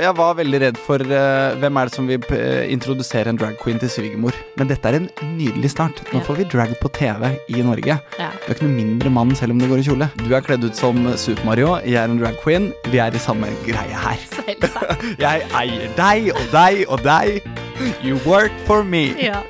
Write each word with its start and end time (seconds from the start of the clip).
jeg 0.00 0.14
var 0.16 0.36
veldig 0.38 0.58
redd 0.62 0.78
for 0.80 1.02
uh, 1.04 1.52
hvem 1.60 1.76
er 1.76 1.88
det 1.88 1.92
som 1.94 2.06
vil 2.08 2.22
uh, 2.32 2.62
introdusere 2.72 3.28
en 3.28 3.36
drag 3.36 3.58
queen 3.60 3.76
til 3.82 3.90
svigermor. 3.92 4.32
Men 4.56 4.70
dette 4.70 4.88
er 4.88 4.96
en 4.96 5.08
nydelig 5.36 5.68
start. 5.74 6.00
Nå 6.12 6.20
Ja. 6.20 6.24
får 6.24 6.38
vi 6.40 6.46
drag 6.54 6.72
på 6.80 6.88
TV 6.96 7.28
i 7.52 7.60
Norge. 7.66 7.98
Ja. 8.18 8.30
Du 8.40 8.48
er 8.48 8.54
ikke 8.56 8.64
noe 8.68 8.76
mindre 8.78 9.10
mann 9.12 9.34
selv 9.36 9.52
om 9.52 9.60
du 9.60 9.66
går 9.68 9.82
i 9.82 9.86
kjole. 9.90 10.08
Du 10.24 10.32
er 10.32 10.40
kledd 10.40 10.64
ut 10.64 10.74
som 10.78 10.96
Super 11.20 11.44
Mario, 11.44 11.74
jeg 11.84 12.00
er 12.00 12.08
en 12.08 12.16
drag 12.22 12.40
queen. 12.40 12.70
Vi 12.88 12.98
er 13.04 13.12
i 13.12 13.20
samme 13.20 13.52
greie 13.66 13.92
her. 14.06 14.18
Jeg 15.22 15.44
eier 15.54 15.92
deg 15.96 16.30
og 16.32 16.48
deg 16.52 16.82
og 16.88 17.02
deg. 17.04 17.42
You 18.02 18.16
work 18.24 18.52
for 18.66 18.82
me. 18.84 19.12
Ja. 19.20 19.42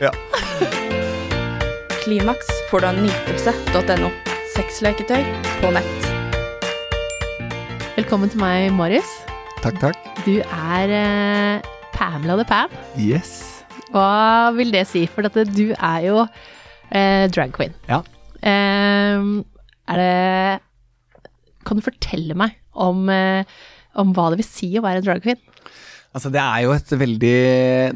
Klimaks 2.03 2.49
får 2.71 2.83
du 2.83 2.87
av 2.91 2.99
nytelse.no. 2.99 4.11
Sexleketøy 4.57 5.23
på 5.63 5.71
nett. 5.73 6.09
Velkommen 7.97 8.33
til 8.33 8.41
meg, 8.43 8.73
Marius. 8.75 9.22
Takk, 9.63 9.77
takk. 9.79 9.99
Du 10.27 10.41
er 10.43 10.91
eh, 10.91 11.67
Pamela 11.95 12.35
the 12.41 12.47
Pam. 12.49 12.73
Yes. 12.99 13.63
Hva 13.93 14.51
vil 14.57 14.73
det 14.75 14.89
si? 14.91 15.05
For 15.07 15.29
at 15.29 15.37
du 15.55 15.69
er 15.77 16.01
jo 16.09 16.25
eh, 16.91 17.29
drag 17.31 17.55
queen. 17.55 17.77
Ja. 17.87 18.01
Eh, 18.43 19.23
er 19.93 20.03
det 20.03 20.63
Kan 21.63 21.79
du 21.79 21.85
fortelle 21.85 22.35
meg 22.35 22.57
om, 22.75 23.07
eh, 23.13 23.47
om 23.95 24.11
hva 24.17 24.33
det 24.33 24.41
vil 24.43 24.49
si 24.49 24.73
å 24.81 24.83
være 24.83 25.05
drag 25.07 25.23
queen? 25.23 25.39
Altså, 26.13 26.29
det 26.29 26.43
er 26.43 26.65
jo 26.67 26.73
et 26.75 26.91
veldig 27.01 27.37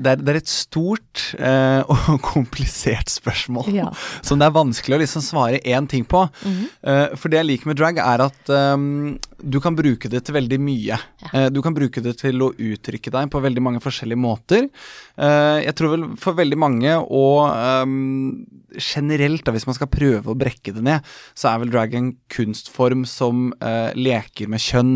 Det 0.00 0.12
er, 0.12 0.20
det 0.22 0.32
er 0.32 0.38
et 0.38 0.48
stort 0.48 1.24
eh, 1.36 1.82
og 1.92 2.20
komplisert 2.24 3.10
spørsmål. 3.12 3.74
Ja. 3.74 3.90
Som 4.24 4.38
det 4.40 4.46
er 4.48 4.54
vanskelig 4.56 4.96
å 4.96 5.02
liksom 5.02 5.24
svare 5.24 5.60
én 5.66 5.90
ting 5.90 6.06
på. 6.08 6.28
Mhm. 6.46 6.62
Eh, 6.86 7.16
for 7.18 7.32
det 7.32 7.42
jeg 7.42 7.50
liker 7.50 7.72
med 7.72 7.82
drag, 7.82 7.98
er 8.00 8.28
at 8.30 8.54
ehm, 8.54 9.16
du 9.42 9.58
kan 9.60 9.76
bruke 9.76 10.08
det 10.12 10.22
til 10.26 10.36
veldig 10.36 10.58
mye. 10.62 10.96
Ja. 11.22 11.30
Eh, 11.32 11.48
du 11.52 11.60
kan 11.64 11.74
bruke 11.76 12.02
det 12.04 12.16
til 12.22 12.42
å 12.44 12.52
uttrykke 12.52 13.12
deg 13.12 13.30
på 13.32 13.42
veldig 13.44 13.62
mange 13.64 13.82
forskjellige 13.84 14.20
måter. 14.20 14.68
Eh, 15.16 15.58
jeg 15.66 15.76
tror 15.76 15.94
vel 15.94 16.06
for 16.20 16.38
veldig 16.38 16.58
mange, 16.60 16.96
og 16.96 17.52
ehm, 17.52 18.46
generelt, 18.80 19.44
da, 19.46 19.54
hvis 19.56 19.68
man 19.68 19.76
skal 19.78 19.92
prøve 19.92 20.32
å 20.32 20.38
brekke 20.38 20.74
det 20.76 20.84
ned, 20.86 21.14
så 21.36 21.52
er 21.52 21.64
vel 21.64 21.72
drag 21.74 21.96
en 21.98 22.12
kunstform 22.32 23.04
som 23.08 23.50
eh, 23.60 23.92
leker 23.96 24.48
med 24.52 24.62
kjønn. 24.62 24.94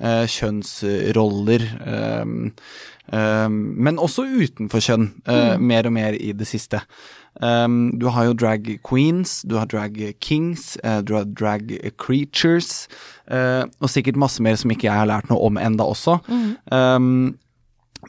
eh, 0.00 0.26
kjønnsroller. 0.28 1.62
Ehm, 3.12 3.18
ehm, 3.18 3.60
men 3.86 3.98
også 4.02 4.26
utenfor 4.26 4.82
kjønn, 4.82 5.10
mm. 5.26 5.62
mer 5.62 5.86
og 5.86 5.96
mer 5.96 6.18
i 6.18 6.32
det 6.36 6.48
siste. 6.48 6.82
Um, 7.36 7.90
du 8.00 8.06
har 8.08 8.30
jo 8.30 8.32
drag 8.32 8.68
queens, 8.86 9.42
du 9.44 9.58
har 9.60 9.66
drag 9.68 9.98
kings, 10.24 10.76
eh, 10.84 11.02
du 11.04 11.12
har 11.18 11.26
drag 11.28 11.74
creatures, 12.00 12.88
eh, 13.28 13.64
og 13.80 13.92
sikkert 13.92 14.16
masse 14.16 14.40
mer 14.40 14.56
som 14.56 14.72
ikke 14.72 14.88
jeg 14.88 14.96
har 14.96 15.10
lært 15.10 15.28
noe 15.28 15.42
om 15.44 15.60
enda 15.60 15.84
også. 15.84 16.16
Um, 16.72 17.36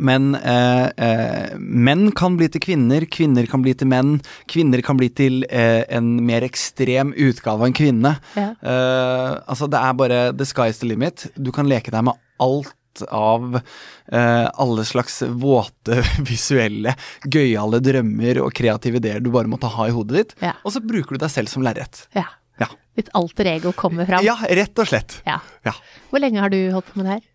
men 0.04 0.36
eh, 0.36 0.88
eh, 0.98 1.58
menn 1.58 2.12
kan 2.18 2.38
bli 2.38 2.50
til 2.54 2.62
kvinner, 2.64 3.06
kvinner 3.10 3.48
kan 3.50 3.64
bli 3.66 3.74
til 3.78 3.90
menn, 3.90 4.18
kvinner 4.52 4.84
kan 4.86 5.00
bli 5.00 5.10
til 5.10 5.42
eh, 5.50 5.84
en 5.90 6.18
mer 6.28 6.46
ekstrem 6.46 7.14
utgave 7.16 7.64
av 7.64 7.68
en 7.70 7.78
kvinne. 7.78 8.14
Ja. 8.38 8.52
Eh, 8.62 9.32
altså, 9.48 9.70
det 9.72 9.82
er 9.82 9.98
bare 9.98 10.22
the 10.38 10.48
sky's 10.48 10.84
the 10.84 10.92
limit. 10.92 11.28
Du 11.36 11.52
kan 11.56 11.70
leke 11.70 11.94
deg 11.94 12.06
med 12.10 12.20
alt 12.44 12.76
av 13.04 13.60
eh, 13.60 14.48
alle 14.54 14.86
slags 14.88 15.22
våte, 15.28 16.02
visuelle, 16.30 16.96
gøyale 17.26 17.80
drømmer 17.84 18.42
og 18.44 18.54
kreative 18.58 19.02
ideer 19.02 19.24
du 19.24 19.32
bare 19.34 19.52
måtte 19.52 19.70
ha 19.74 19.88
i 19.88 19.94
hodet 19.96 20.18
ditt. 20.20 20.36
Ja. 20.44 20.56
Og 20.64 20.76
så 20.76 20.82
bruker 20.84 21.16
du 21.18 21.24
deg 21.26 21.34
selv 21.34 21.52
som 21.52 21.66
lerret. 21.66 22.06
Ja. 22.18 22.26
Ja. 22.62 22.72
Ditt 22.98 23.10
alter 23.14 23.46
ego 23.52 23.72
kommer 23.78 24.08
fram. 24.10 24.26
ja, 24.26 24.34
rett 24.50 24.80
og 24.82 24.90
slett. 24.90 25.20
Ja. 25.28 25.40
Ja. 25.68 25.76
Hvor 26.10 26.24
lenge 26.24 26.42
har 26.42 26.50
du 26.54 26.60
holdt 26.74 26.90
på 26.94 27.02
med 27.02 27.10
det 27.10 27.18
her? 27.20 27.26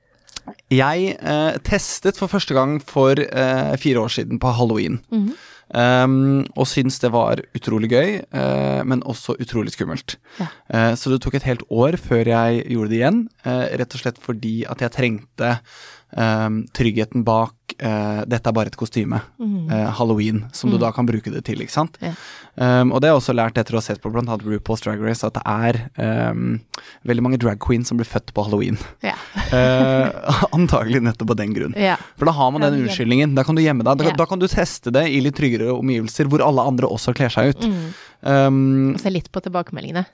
Jeg 0.75 1.13
eh, 1.23 1.57
testet 1.63 2.19
for 2.19 2.27
første 2.33 2.57
gang 2.57 2.81
for 2.83 3.15
eh, 3.21 3.75
fire 3.79 4.03
år 4.03 4.11
siden 4.11 4.41
på 4.43 4.51
halloween. 4.59 4.99
Um, 5.73 6.43
og 6.53 6.67
syntes 6.69 6.99
det 7.01 7.09
var 7.15 7.41
utrolig 7.57 7.89
gøy, 7.93 8.19
uh, 8.37 8.83
men 8.85 9.01
også 9.09 9.39
utrolig 9.41 9.73
skummelt. 9.73 10.19
Ja. 10.37 10.49
Uh, 10.69 10.93
så 11.01 11.13
det 11.13 11.23
tok 11.25 11.39
et 11.39 11.49
helt 11.49 11.65
år 11.73 11.97
før 11.97 12.29
jeg 12.29 12.67
gjorde 12.69 12.93
det 12.93 12.99
igjen, 12.99 13.23
uh, 13.47 13.65
rett 13.81 13.97
og 13.97 14.03
slett 14.05 14.21
fordi 14.21 14.57
at 14.69 14.85
jeg 14.85 14.93
trengte 14.93 15.55
um, 16.17 16.63
tryggheten 16.77 17.25
bak 17.25 17.55
uh, 17.81 18.23
dette 18.29 18.49
er 18.49 18.55
bare 18.55 18.71
et 18.73 18.79
kostyme, 18.79 19.19
eh, 19.43 19.89
halloween, 19.99 20.45
som 20.53 20.71
du 20.71 20.79
da 20.81 20.93
kan 20.93 21.07
bruke 21.09 21.31
det 21.33 21.45
til, 21.47 21.63
ikke 21.65 21.75
sant. 21.75 21.97
Yeah. 22.03 22.19
Um, 22.55 22.93
og 22.93 23.01
det 23.01 23.09
har 23.09 23.17
jeg 23.17 23.23
også 23.23 23.35
lært 23.37 23.59
etter 23.61 23.77
å 23.77 23.81
ha 23.81 23.85
sett 23.85 24.03
på 24.03 24.13
annet 24.13 24.45
RuPaul's 24.45 24.85
Drag 24.85 25.01
Race, 25.03 25.25
at 25.27 25.39
det 25.39 25.43
er 25.49 25.79
um, 26.31 26.59
veldig 27.09 27.25
mange 27.25 27.41
drag 27.41 27.61
queens 27.63 27.89
som 27.89 28.01
blir 28.01 28.09
født 28.09 28.35
på 28.37 28.45
halloween. 28.47 28.79
Yeah. 29.05 29.21
uh, 29.57 30.45
antagelig 30.53 31.03
nettopp 31.07 31.35
av 31.35 31.41
den 31.41 31.57
grunn. 31.57 31.77
Yeah. 31.79 32.03
For 32.21 32.29
da 32.29 32.37
har 32.37 32.53
man 32.55 32.67
den 32.67 32.83
unnskyldningen. 32.83 33.37
Da 33.39 33.47
kan 33.49 33.59
du 33.59 33.65
gjemme 33.65 33.87
deg. 33.87 34.03
Da, 34.03 34.17
da 34.23 34.29
kan 34.29 34.43
du 34.43 34.49
teste 34.51 34.93
det 34.95 35.07
i 35.11 35.23
litt 35.25 35.39
tryggere 35.39 35.73
omgivelser, 35.75 36.31
hvor 36.31 36.45
alle 36.45 36.67
andre 36.75 36.91
også 36.93 37.17
kler 37.17 37.33
seg 37.33 37.55
ut. 37.55 37.67
Mm. 37.67 37.89
Og 38.23 39.01
se 39.03 39.11
litt 39.11 39.33
på 39.35 39.43
tilbakemeldingene. 39.43 40.05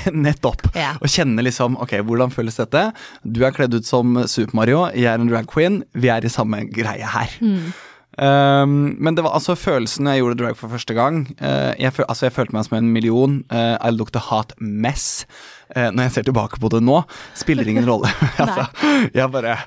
nettopp. 0.26 0.66
Ja. 0.78 0.94
Og 1.00 1.10
kjenne 1.12 1.44
liksom 1.44 1.78
Ok, 1.82 1.96
hvordan 2.06 2.32
føles 2.34 2.58
dette? 2.60 2.88
Du 3.22 3.42
er 3.46 3.54
kledd 3.54 3.74
ut 3.74 3.88
som 3.88 4.20
Super 4.30 4.58
Mario, 4.58 4.84
jeg 4.96 5.10
er 5.12 5.20
en 5.20 5.30
drag 5.30 5.48
queen. 5.50 5.82
Vi 5.94 6.12
er 6.12 6.24
i 6.24 6.32
samme 6.32 6.64
greie 6.72 7.08
her. 7.14 7.40
Mm. 7.42 7.72
Um, 8.20 8.92
men 9.00 9.16
det 9.16 9.22
var 9.24 9.32
altså 9.32 9.54
følelsen 9.56 10.04
når 10.04 10.16
jeg 10.16 10.22
gjorde 10.22 10.38
drag 10.42 10.58
for 10.58 10.72
første 10.72 10.96
gang. 10.96 11.22
Uh, 11.40 11.72
jeg, 11.80 11.94
føl, 11.96 12.04
altså 12.08 12.26
jeg 12.26 12.34
følte 12.36 12.56
meg 12.56 12.66
som 12.66 12.76
en 12.76 12.92
million. 12.92 13.38
Uh, 13.52 13.76
I 13.80 13.92
looked 13.94 14.18
a 14.18 14.24
hot 14.28 14.52
mess. 14.60 15.24
Uh, 15.72 15.88
når 15.88 16.08
jeg 16.08 16.14
ser 16.18 16.28
tilbake 16.28 16.60
på 16.60 16.70
det 16.74 16.82
nå, 16.84 17.00
spiller 17.38 17.68
ingen 17.68 17.88
rolle. 17.90 18.12
altså, 18.42 18.68
jeg 19.14 19.32
bare 19.32 19.56
eh, 19.56 19.66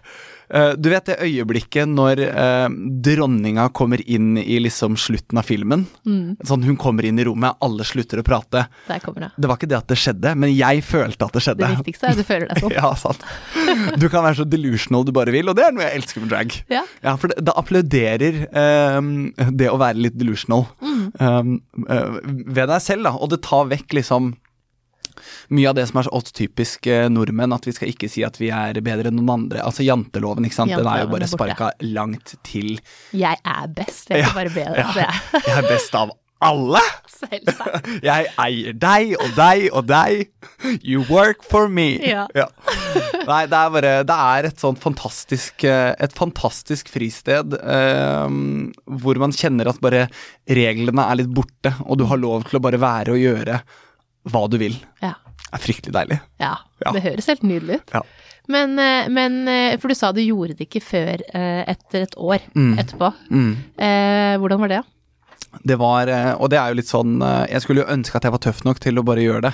Du 0.78 0.90
vet 0.92 1.08
det 1.10 1.16
øyeblikket 1.26 1.90
når 1.90 2.20
eh, 2.26 2.68
dronninga 3.06 3.68
kommer 3.76 4.02
inn 4.06 4.36
i 4.38 4.60
liksom 4.62 4.98
slutten 5.00 5.40
av 5.42 5.48
filmen. 5.48 5.86
Mm. 6.06 6.36
Sånn 6.46 6.66
Hun 6.68 6.78
kommer 6.80 7.06
inn 7.08 7.20
i 7.20 7.26
rommet, 7.28 7.58
alle 7.66 7.86
slutter 7.88 8.22
å 8.22 8.26
prate. 8.26 8.66
Der 8.88 9.02
kommer 9.04 9.26
det. 9.26 9.32
Det 9.42 9.50
var 9.50 9.60
ikke 9.60 9.70
det 9.72 9.80
at 9.80 9.90
det 9.92 9.98
skjedde, 10.00 10.36
men 10.38 10.54
jeg 10.54 10.84
følte 10.86 11.28
at 11.28 11.36
det 11.38 11.44
skjedde. 11.46 11.66
Det 11.66 11.82
viktigste 11.82 12.10
er 12.10 12.16
at 12.16 12.22
du 12.22 12.28
føler 12.28 12.52
deg 12.52 12.64
sånn. 12.64 12.76
Ja, 12.80 12.92
sant. 13.00 13.26
Du 14.02 14.08
kan 14.12 14.26
være 14.26 14.40
så 14.42 14.48
delusional 14.48 15.06
du 15.08 15.14
bare 15.16 15.34
vil, 15.34 15.50
og 15.50 15.58
det 15.58 15.66
er 15.68 15.76
noe 15.76 15.86
jeg 15.86 16.02
elsker 16.02 16.24
med 16.24 16.34
drag. 16.34 16.56
Ja. 16.72 16.84
Ja, 17.06 17.16
for 17.22 17.32
det, 17.32 17.42
det 17.46 17.56
applauderer 17.58 18.42
ehm, 18.52 19.12
det 19.56 19.70
å 19.72 19.80
være 19.82 20.02
litt 20.08 20.18
delusional 20.20 20.66
ehm, 21.20 21.58
eh, 21.90 22.18
ved 22.26 22.70
deg 22.72 22.82
selv, 22.84 23.08
da. 23.08 23.16
Og 23.18 23.32
det 23.34 23.42
tar 23.46 23.70
vekk 23.72 23.98
liksom 24.02 24.34
mye 25.56 25.70
av 25.72 25.78
det 25.80 25.88
som 25.90 26.02
er 26.02 26.08
så 26.10 26.14
oss 26.18 26.32
typisk 26.36 26.88
eh, 26.92 27.08
nordmenn, 27.12 27.54
at 27.56 27.66
vi 27.70 27.76
skal 27.78 27.92
ikke 27.94 28.10
si 28.12 28.24
at 28.28 28.38
vi 28.42 28.50
er 28.56 28.82
bedre 28.86 29.12
enn 29.12 29.20
noen 29.22 29.34
andre. 29.40 29.64
Altså 29.66 29.86
janteloven, 29.88 30.46
ikke 30.50 30.60
sant. 30.62 30.76
Den 30.76 30.88
er 30.92 31.06
jo 31.06 31.12
bare 31.14 31.30
sparka 31.32 31.72
langt 31.86 32.36
til. 32.48 32.76
Jeg 33.16 33.40
er 33.44 33.68
best. 33.76 34.10
Jeg 34.10 34.22
er 34.24 34.30
Ja. 34.30 34.36
bare 34.36 34.54
bedre. 34.54 34.86
Ja. 34.96 35.10
Er 35.40 35.42
Jeg 35.48 35.58
er 35.64 35.68
best 35.70 35.96
av 35.96 36.14
alle! 36.46 36.82
selvsagt. 37.16 37.86
Jeg 38.04 38.28
eier 38.44 38.74
deg 38.76 39.14
og 39.24 39.30
deg 39.38 39.62
og 39.72 39.86
deg. 39.88 40.26
You 40.84 41.06
work 41.10 41.46
for 41.48 41.70
me. 41.72 41.96
Ja. 42.04 42.26
Nei, 43.26 43.46
det 43.50 43.56
er 43.58 43.72
bare 43.74 43.94
Det 44.06 44.18
er 44.36 44.48
et 44.50 44.60
sånt 44.62 44.78
fantastisk 44.84 45.64
eh, 45.66 45.94
Et 46.04 46.14
fantastisk 46.14 46.92
fristed 46.94 47.56
eh, 47.56 48.28
hvor 49.00 49.22
man 49.24 49.34
kjenner 49.34 49.72
at 49.72 49.80
bare 49.82 50.04
reglene 50.46 51.08
er 51.08 51.22
litt 51.22 51.32
borte, 51.34 51.72
og 51.88 51.98
du 52.02 52.06
har 52.12 52.20
lov 52.22 52.46
til 52.50 52.60
å 52.60 52.64
bare 52.68 52.82
være 52.84 53.16
og 53.16 53.24
gjøre 53.24 53.62
hva 54.32 54.46
du 54.52 54.58
vil. 54.62 54.76
Ja. 55.04 55.14
Det 55.46 55.60
er 55.60 55.64
fryktelig 55.64 55.94
deilig. 55.96 56.22
ja. 56.42 56.56
Ja. 56.84 56.92
Det 56.92 57.02
høres 57.06 57.28
helt 57.32 57.44
nydelig 57.48 57.78
ut. 57.80 57.94
Ja. 57.96 58.02
Men, 58.52 58.74
eh, 58.78 59.08
men 59.10 59.48
eh, 59.48 59.78
For 59.80 59.88
du 59.90 59.96
sa 59.98 60.12
du 60.14 60.20
gjorde 60.22 60.54
det 60.60 60.68
ikke 60.68 60.82
før 60.84 61.22
eh, 61.34 61.62
etter 61.72 62.04
et 62.06 62.18
år 62.20 62.44
etterpå. 62.54 63.10
Mm. 63.32 63.54
Eh, 63.80 64.34
hvordan 64.42 64.60
var 64.66 64.74
det? 64.74 64.82
Det 65.64 65.78
var, 65.80 66.10
eh, 66.12 66.34
og 66.34 66.50
det 66.52 66.60
er 66.60 66.72
jo 66.72 66.80
litt 66.80 66.90
sånn 66.90 67.20
eh, 67.24 67.46
Jeg 67.54 67.64
skulle 67.64 67.84
jo 67.84 67.94
ønske 67.94 68.18
at 68.18 68.26
jeg 68.28 68.34
var 68.36 68.42
tøff 68.44 68.64
nok 68.68 68.82
til 68.84 69.00
å 69.00 69.06
bare 69.08 69.24
gjøre 69.24 69.48
det. 69.48 69.54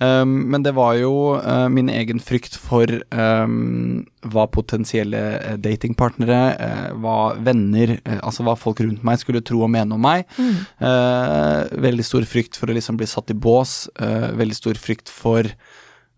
Um, 0.00 0.34
men 0.52 0.64
det 0.66 0.74
var 0.76 0.96
jo 0.98 1.12
uh, 1.40 1.68
min 1.72 1.88
egen 1.92 2.20
frykt 2.20 2.58
for 2.60 2.90
um, 3.14 4.02
hva 4.26 4.44
potensielle 4.52 5.56
datingpartnere, 5.62 6.40
uh, 6.60 6.90
hva 7.00 7.16
venner, 7.40 7.96
uh, 8.02 8.18
altså 8.18 8.44
hva 8.46 8.56
folk 8.60 8.82
rundt 8.84 9.06
meg 9.06 9.22
skulle 9.22 9.44
tro 9.46 9.62
og 9.64 9.72
mene 9.72 9.96
om 9.96 10.02
meg. 10.02 10.26
Eh, 10.36 11.76
veldig 11.82 12.04
stor 12.04 12.26
frykt 12.28 12.58
for 12.58 12.70
å 12.70 12.74
liksom 12.76 12.98
bli 13.00 13.08
satt 13.08 13.32
i 13.32 13.36
bås. 13.36 13.88
veldig 13.96 14.56
stor 14.56 14.78
frykt 14.80 15.12
for 15.12 15.48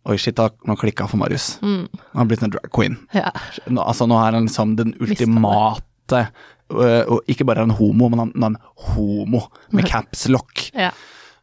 Oi, 0.08 0.16
shit, 0.16 0.38
da, 0.38 0.46
nå 0.64 0.72
klikka 0.80 1.04
for 1.10 1.20
Marius. 1.20 1.58
Mm. 1.60 1.82
Han 2.14 2.20
har 2.22 2.28
blitt 2.30 2.42
en 2.46 2.52
drag 2.54 2.70
queen. 2.72 2.94
Ja. 3.12 3.28
Nå, 3.66 3.82
altså, 3.82 4.06
nå 4.08 4.16
er 4.16 4.38
han 4.38 4.46
liksom 4.46 4.76
den 4.78 4.94
ultimate 5.04 6.22
Og 6.68 7.30
ikke 7.30 7.46
bare 7.48 7.64
han 7.64 7.76
homo, 7.78 8.10
men 8.12 8.26
han, 8.26 8.32
han 8.42 8.58
homo 8.90 9.46
med 9.72 9.88
caps 9.92 10.26
lock. 10.32 10.68
ja. 10.74 10.92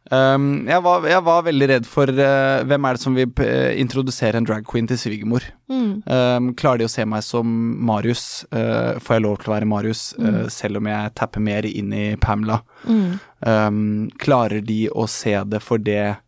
Um, 0.06 0.68
jeg, 0.68 0.78
var, 0.84 1.02
jeg 1.10 1.22
var 1.26 1.40
veldig 1.48 1.66
redd 1.66 1.86
for 1.90 2.10
uh, 2.14 2.62
hvem 2.68 2.84
er 2.86 2.94
det 2.94 3.02
som 3.02 3.16
vil 3.16 3.30
uh, 3.42 3.72
introdusere 3.74 4.38
en 4.38 4.46
drag 4.46 4.66
queen 4.68 4.86
til 4.86 5.00
svigermor. 5.00 5.42
Mm. 5.66 5.88
Um, 6.06 6.52
klarer 6.58 6.84
de 6.84 6.86
å 6.86 6.92
se 6.92 7.02
meg 7.08 7.24
som 7.26 7.48
Marius? 7.88 8.44
Uh, 8.54 9.00
får 9.02 9.16
jeg 9.16 9.24
lov 9.24 9.40
til 9.40 9.50
å 9.50 9.56
være 9.56 9.70
Marius, 9.70 10.04
øh, 10.20 10.44
selv 10.52 10.78
om 10.78 10.86
jeg 10.90 11.14
tapper 11.18 11.42
mer 11.42 11.66
inn 11.66 11.90
i 11.90 12.04
Pamela? 12.22 12.60
Mm. 12.86 13.18
Um, 13.42 13.82
klarer 14.22 14.62
de 14.62 14.84
å 14.94 15.08
se 15.10 15.34
det 15.50 15.62
for 15.64 15.82
det 15.82 16.20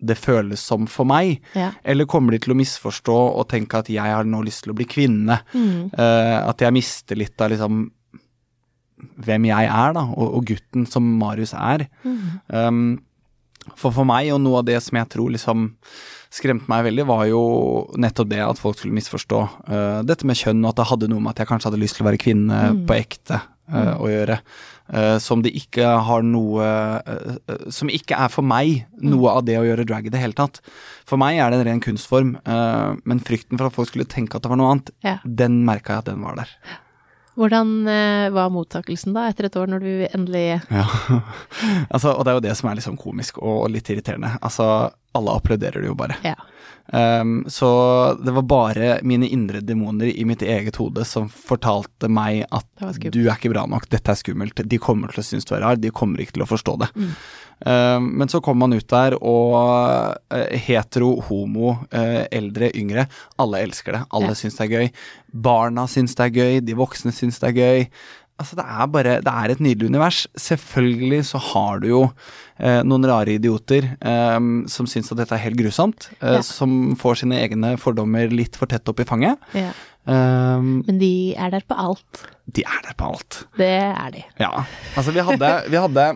det 0.00 0.16
føles 0.16 0.62
som 0.64 0.86
for 0.88 1.04
meg? 1.04 1.42
Ja. 1.52 1.74
Eller 1.84 2.08
kommer 2.08 2.32
de 2.32 2.40
til 2.40 2.54
å 2.54 2.56
misforstå 2.56 3.16
og 3.36 3.48
tenke 3.52 3.82
at 3.82 3.90
jeg 3.92 4.00
har 4.00 4.24
nå 4.24 4.40
lyst 4.46 4.64
til 4.64 4.72
å 4.72 4.78
bli 4.78 4.86
kvinne? 4.88 5.42
Mm. 5.52 5.90
Eh, 5.92 6.36
at 6.40 6.64
jeg 6.64 6.72
mister 6.72 7.20
litt 7.20 7.36
av 7.44 7.52
liksom 7.52 7.82
hvem 9.24 9.46
jeg 9.50 9.68
er, 9.70 9.92
da, 9.96 10.06
og, 10.14 10.34
og 10.38 10.44
gutten 10.50 10.86
som 10.90 11.06
Marius 11.20 11.52
er. 11.54 11.86
Mm. 12.04 12.24
Um, 12.48 12.82
for 13.76 13.92
for 13.92 14.08
meg, 14.08 14.30
og 14.34 14.40
noe 14.40 14.62
av 14.62 14.66
det 14.70 14.78
som 14.82 14.96
jeg 14.98 15.08
tror 15.12 15.30
liksom 15.34 15.68
skremte 16.32 16.70
meg 16.70 16.84
veldig, 16.86 17.04
var 17.10 17.24
jo 17.28 17.40
nettopp 17.98 18.28
det 18.30 18.40
at 18.44 18.58
folk 18.62 18.78
skulle 18.78 18.94
misforstå 18.96 19.40
uh, 19.68 20.00
dette 20.06 20.26
med 20.26 20.38
kjønn, 20.38 20.62
og 20.64 20.72
at 20.72 20.78
det 20.80 20.88
hadde 20.92 21.08
noe 21.10 21.20
med 21.22 21.32
at 21.34 21.42
jeg 21.42 21.50
kanskje 21.50 21.68
hadde 21.70 21.80
lyst 21.82 21.98
til 21.98 22.06
å 22.06 22.10
være 22.10 22.22
kvinne 22.22 22.60
Mm. 22.70 22.84
på 22.86 22.94
ekte 22.96 23.40
uh, 23.70 23.96
å 24.00 24.06
gjøre. 24.10 24.40
Uh, 24.90 25.18
som 25.22 25.42
det 25.42 25.52
ikke 25.54 25.86
har 26.02 26.24
noe 26.26 26.64
uh, 26.66 27.18
uh, 27.46 27.66
Som 27.70 27.86
ikke 27.94 28.16
er 28.18 28.26
for 28.32 28.42
meg 28.42 28.88
noe 28.98 29.30
av 29.36 29.44
det 29.46 29.54
å 29.60 29.62
gjøre 29.62 29.84
drag 29.86 30.08
i 30.08 30.10
det 30.10 30.18
hele 30.18 30.34
tatt. 30.34 30.58
For 31.06 31.20
meg 31.20 31.38
er 31.38 31.50
det 31.52 31.60
en 31.60 31.66
ren 31.68 31.82
kunstform, 31.84 32.32
uh, 32.42 32.96
men 33.06 33.20
frykten 33.22 33.58
for 33.60 33.68
at 33.68 33.76
folk 33.76 33.90
skulle 33.92 34.08
tenke 34.10 34.34
at 34.38 34.42
det 34.46 34.50
var 34.50 34.58
noe 34.58 34.72
annet, 34.74 34.90
Ja. 35.06 35.18
den 35.24 35.60
merka 35.68 35.94
jeg 35.98 36.02
at 36.06 36.10
den 36.10 36.24
var 36.26 36.40
der. 36.42 36.50
Hvordan 37.38 37.74
eh, 37.88 38.28
var 38.34 38.50
mottakelsen 38.52 39.14
da, 39.14 39.28
etter 39.30 39.46
et 39.46 39.58
år, 39.58 39.70
når 39.70 39.84
du 39.84 39.90
endelig 40.10 40.44
Ja. 40.70 40.86
altså, 41.94 42.14
og 42.14 42.24
det 42.24 42.32
er 42.32 42.38
jo 42.38 42.46
det 42.48 42.56
som 42.58 42.70
er 42.70 42.82
sånn 42.82 43.00
komisk 43.00 43.38
og 43.38 43.68
litt 43.70 43.90
irriterende. 43.92 44.34
Altså, 44.42 44.90
alle 45.16 45.36
applauderer 45.40 45.82
det 45.82 45.90
jo 45.90 45.96
bare. 45.98 46.16
Ja. 46.24 46.36
Um, 46.92 47.44
så 47.46 47.68
det 48.18 48.32
var 48.34 48.42
bare 48.50 48.86
mine 49.06 49.28
indre 49.30 49.60
demoner 49.62 50.10
i 50.10 50.24
mitt 50.26 50.42
eget 50.42 50.74
hode 50.80 51.04
som 51.06 51.28
fortalte 51.30 52.08
meg 52.10 52.42
at 52.50 52.66
du 53.14 53.20
er 53.20 53.36
ikke 53.36 53.52
bra 53.52 53.62
nok, 53.70 53.86
dette 53.92 54.10
er 54.10 54.18
skummelt, 54.18 54.58
de 54.66 54.80
kommer 54.82 55.12
til 55.12 55.22
å 55.22 55.26
synes 55.28 55.46
du 55.46 55.54
er 55.54 55.62
rar, 55.62 55.78
de 55.78 55.92
kommer 55.94 56.22
ikke 56.22 56.34
til 56.40 56.46
å 56.46 56.50
forstå 56.50 56.74
det. 56.82 56.90
Mm. 56.96 57.12
Um, 57.60 58.06
men 58.18 58.32
så 58.32 58.40
kommer 58.42 58.64
man 58.66 58.78
ut 58.80 58.88
der, 58.88 59.14
og 59.20 59.54
uh, 60.32 60.54
hetero, 60.66 61.12
homo, 61.28 61.74
uh, 61.92 62.22
eldre, 62.32 62.72
yngre, 62.74 63.04
alle 63.38 63.60
elsker 63.66 63.98
det. 63.98 64.02
Alle 64.10 64.32
Ja. 64.32 64.38
syns 64.40 64.56
det 64.56 64.66
er 64.66 64.74
gøy. 64.74 64.90
Barna 65.30 65.84
syns 65.86 66.16
det 66.16 66.26
er 66.26 66.38
gøy, 66.40 66.60
de 66.64 66.74
voksne 66.78 67.12
syns 67.14 67.38
det 67.38 67.52
er 67.52 67.60
gøy. 67.60 67.86
Altså, 68.40 68.56
det 68.56 68.64
er 68.64 68.86
bare 68.88 69.18
Det 69.20 69.32
er 69.32 69.52
et 69.52 69.60
nydelig 69.60 69.90
univers. 69.90 70.22
Selvfølgelig 70.40 71.20
så 71.28 71.40
har 71.50 71.82
du 71.82 71.88
jo 71.90 72.00
eh, 72.58 72.80
noen 72.88 73.04
rare 73.10 73.36
idioter 73.36 73.90
eh, 74.00 74.38
som 74.72 74.88
syns 74.88 75.12
at 75.12 75.20
dette 75.20 75.36
er 75.36 75.44
helt 75.44 75.60
grusomt. 75.60 76.08
Eh, 76.20 76.38
Ja. 76.38 76.42
Som 76.46 76.96
får 76.96 77.20
sine 77.22 77.36
egne 77.42 77.74
fordommer 77.80 78.32
litt 78.32 78.56
for 78.56 78.66
tett 78.70 78.88
opp 78.88 79.00
i 79.04 79.08
fanget. 79.08 79.38
ja. 79.54 79.70
Um, 80.08 80.80
Men 80.86 80.96
de 80.98 81.34
er 81.36 81.50
der 81.52 81.60
på 81.68 81.76
alt. 81.76 82.22
de 82.50 82.62
er 82.64 82.80
der 82.86 82.94
på 82.96 83.04
alt. 83.12 83.42
Det 83.58 83.68
er 83.68 84.10
de. 84.14 84.22
Ja. 84.40 84.64
Altså, 84.96 85.12
vi 85.12 85.20
hadde, 85.20 85.50
vi 85.68 85.76
hadde 85.76 86.06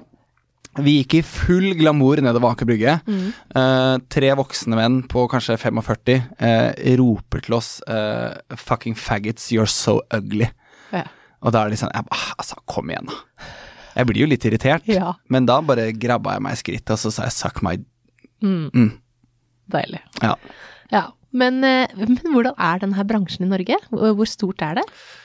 vi 0.83 0.95
gikk 1.03 1.15
i 1.21 1.23
full 1.23 1.75
glamour 1.79 2.19
nedover 2.25 2.51
Aker 2.55 2.67
Brygge. 2.67 2.97
Mm. 3.07 3.29
Eh, 3.55 3.99
tre 4.11 4.33
voksne 4.35 4.75
menn 4.75 5.03
på 5.07 5.29
kanskje 5.31 5.55
45 5.61 6.25
eh, 6.41 6.97
roper 6.99 7.45
til 7.45 7.55
oss 7.55 7.81
eh, 7.87 8.35
'fucking 8.57 8.97
faggots, 8.99 9.53
you're 9.53 9.71
so 9.71 10.01
ugly'. 10.11 10.51
Ja. 10.91 11.05
Og 11.45 11.53
da 11.53 11.65
er 11.67 11.71
det 11.75 11.79
sånn 11.81 11.93
jeg, 11.95 12.07
ba, 12.09 12.17
Altså, 12.39 12.57
kom 12.71 12.91
igjen, 12.91 13.07
da. 13.11 13.49
Jeg 13.95 14.09
blir 14.09 14.25
jo 14.25 14.27
litt 14.27 14.45
irritert, 14.49 14.87
Ja. 14.91 15.13
men 15.31 15.47
da 15.47 15.61
bare 15.63 15.93
grabba 15.93 16.33
jeg 16.35 16.43
meg 16.43 16.57
i 16.57 16.61
skrittet, 16.63 16.91
og 16.97 16.99
så 16.99 17.13
sa 17.13 17.23
jeg 17.29 17.33
'suck 17.37 17.63
my 17.63 17.77
Mm. 18.43 18.71
Mm. 18.75 18.91
Deilig. 19.71 20.01
Ja. 20.23 20.35
Ja. 20.93 21.05
Men, 21.33 21.65
eh, 21.65 21.89
men 21.97 22.17
hvordan 22.19 22.55
er 22.59 22.79
denne 22.79 23.05
bransjen 23.09 23.47
i 23.47 23.49
Norge? 23.49 23.77
Hvor 23.91 24.27
stort 24.29 24.61
er 24.63 24.75
det? 24.77 24.85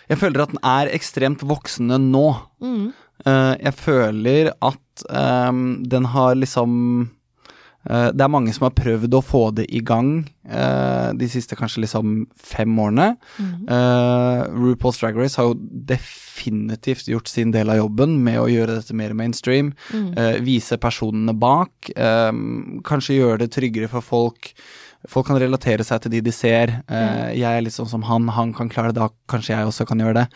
Jeg 0.10 0.18
føler 0.18 0.42
at 0.42 0.50
den 0.50 0.60
er 0.64 0.88
ekstremt 0.96 1.44
voksende 1.46 2.00
nå. 2.00 2.42
Mm. 2.62 2.94
Eh, 3.26 3.56
jeg 3.66 3.74
føler 3.76 4.52
at 4.62 5.04
um, 5.50 5.84
den 5.84 6.06
har 6.06 6.36
liksom 6.36 7.10
Det 7.88 8.22
er 8.22 8.32
mange 8.32 8.52
som 8.54 8.66
har 8.68 8.76
prøvd 8.76 9.16
å 9.16 9.22
få 9.24 9.42
det 9.56 9.64
i 9.72 9.80
gang 9.86 10.10
eh, 10.44 11.12
de 11.16 11.30
siste 11.32 11.56
kanskje 11.56 11.86
liksom 11.86 12.26
fem 12.36 12.74
årene. 12.84 13.14
Mm. 13.40 13.54
Uh, 13.72 14.42
RuPaul's 14.52 15.00
Drag 15.00 15.18
Race 15.18 15.40
har 15.40 15.48
jo 15.48 15.56
definitivt 15.88 17.08
gjort 17.08 17.32
sin 17.32 17.54
del 17.56 17.72
av 17.72 17.80
jobben 17.80 18.18
med 18.26 18.42
å 18.42 18.50
gjøre 18.52 18.76
dette 18.82 18.98
mer 18.98 19.16
mainstream. 19.18 19.72
Mm. 19.94 20.12
eh, 20.12 20.38
vise 20.44 20.78
personene 20.78 21.34
bak. 21.34 21.92
kanskje 22.86 23.18
gjøre 23.18 23.44
det 23.46 23.52
tryggere 23.56 23.90
for 23.92 24.06
folk. 24.06 24.54
Folk 25.08 25.30
kan 25.30 25.40
relatere 25.40 25.86
seg 25.88 26.04
til 26.04 26.18
de 26.18 26.22
de 26.28 26.32
ser. 26.36 26.82
Eh, 26.92 27.40
Jeg 27.40 27.48
er 27.48 27.64
litt 27.64 27.76
sånn 27.76 27.90
som 27.90 28.04
han, 28.04 28.28
han 28.36 28.54
kan 28.54 28.70
klare 28.70 28.92
det, 28.92 29.00
da 29.00 29.10
kanskje 29.32 29.56
jeg 29.56 29.70
også 29.72 29.88
kan 29.88 30.00
gjøre 30.04 30.24
det. 30.24 30.28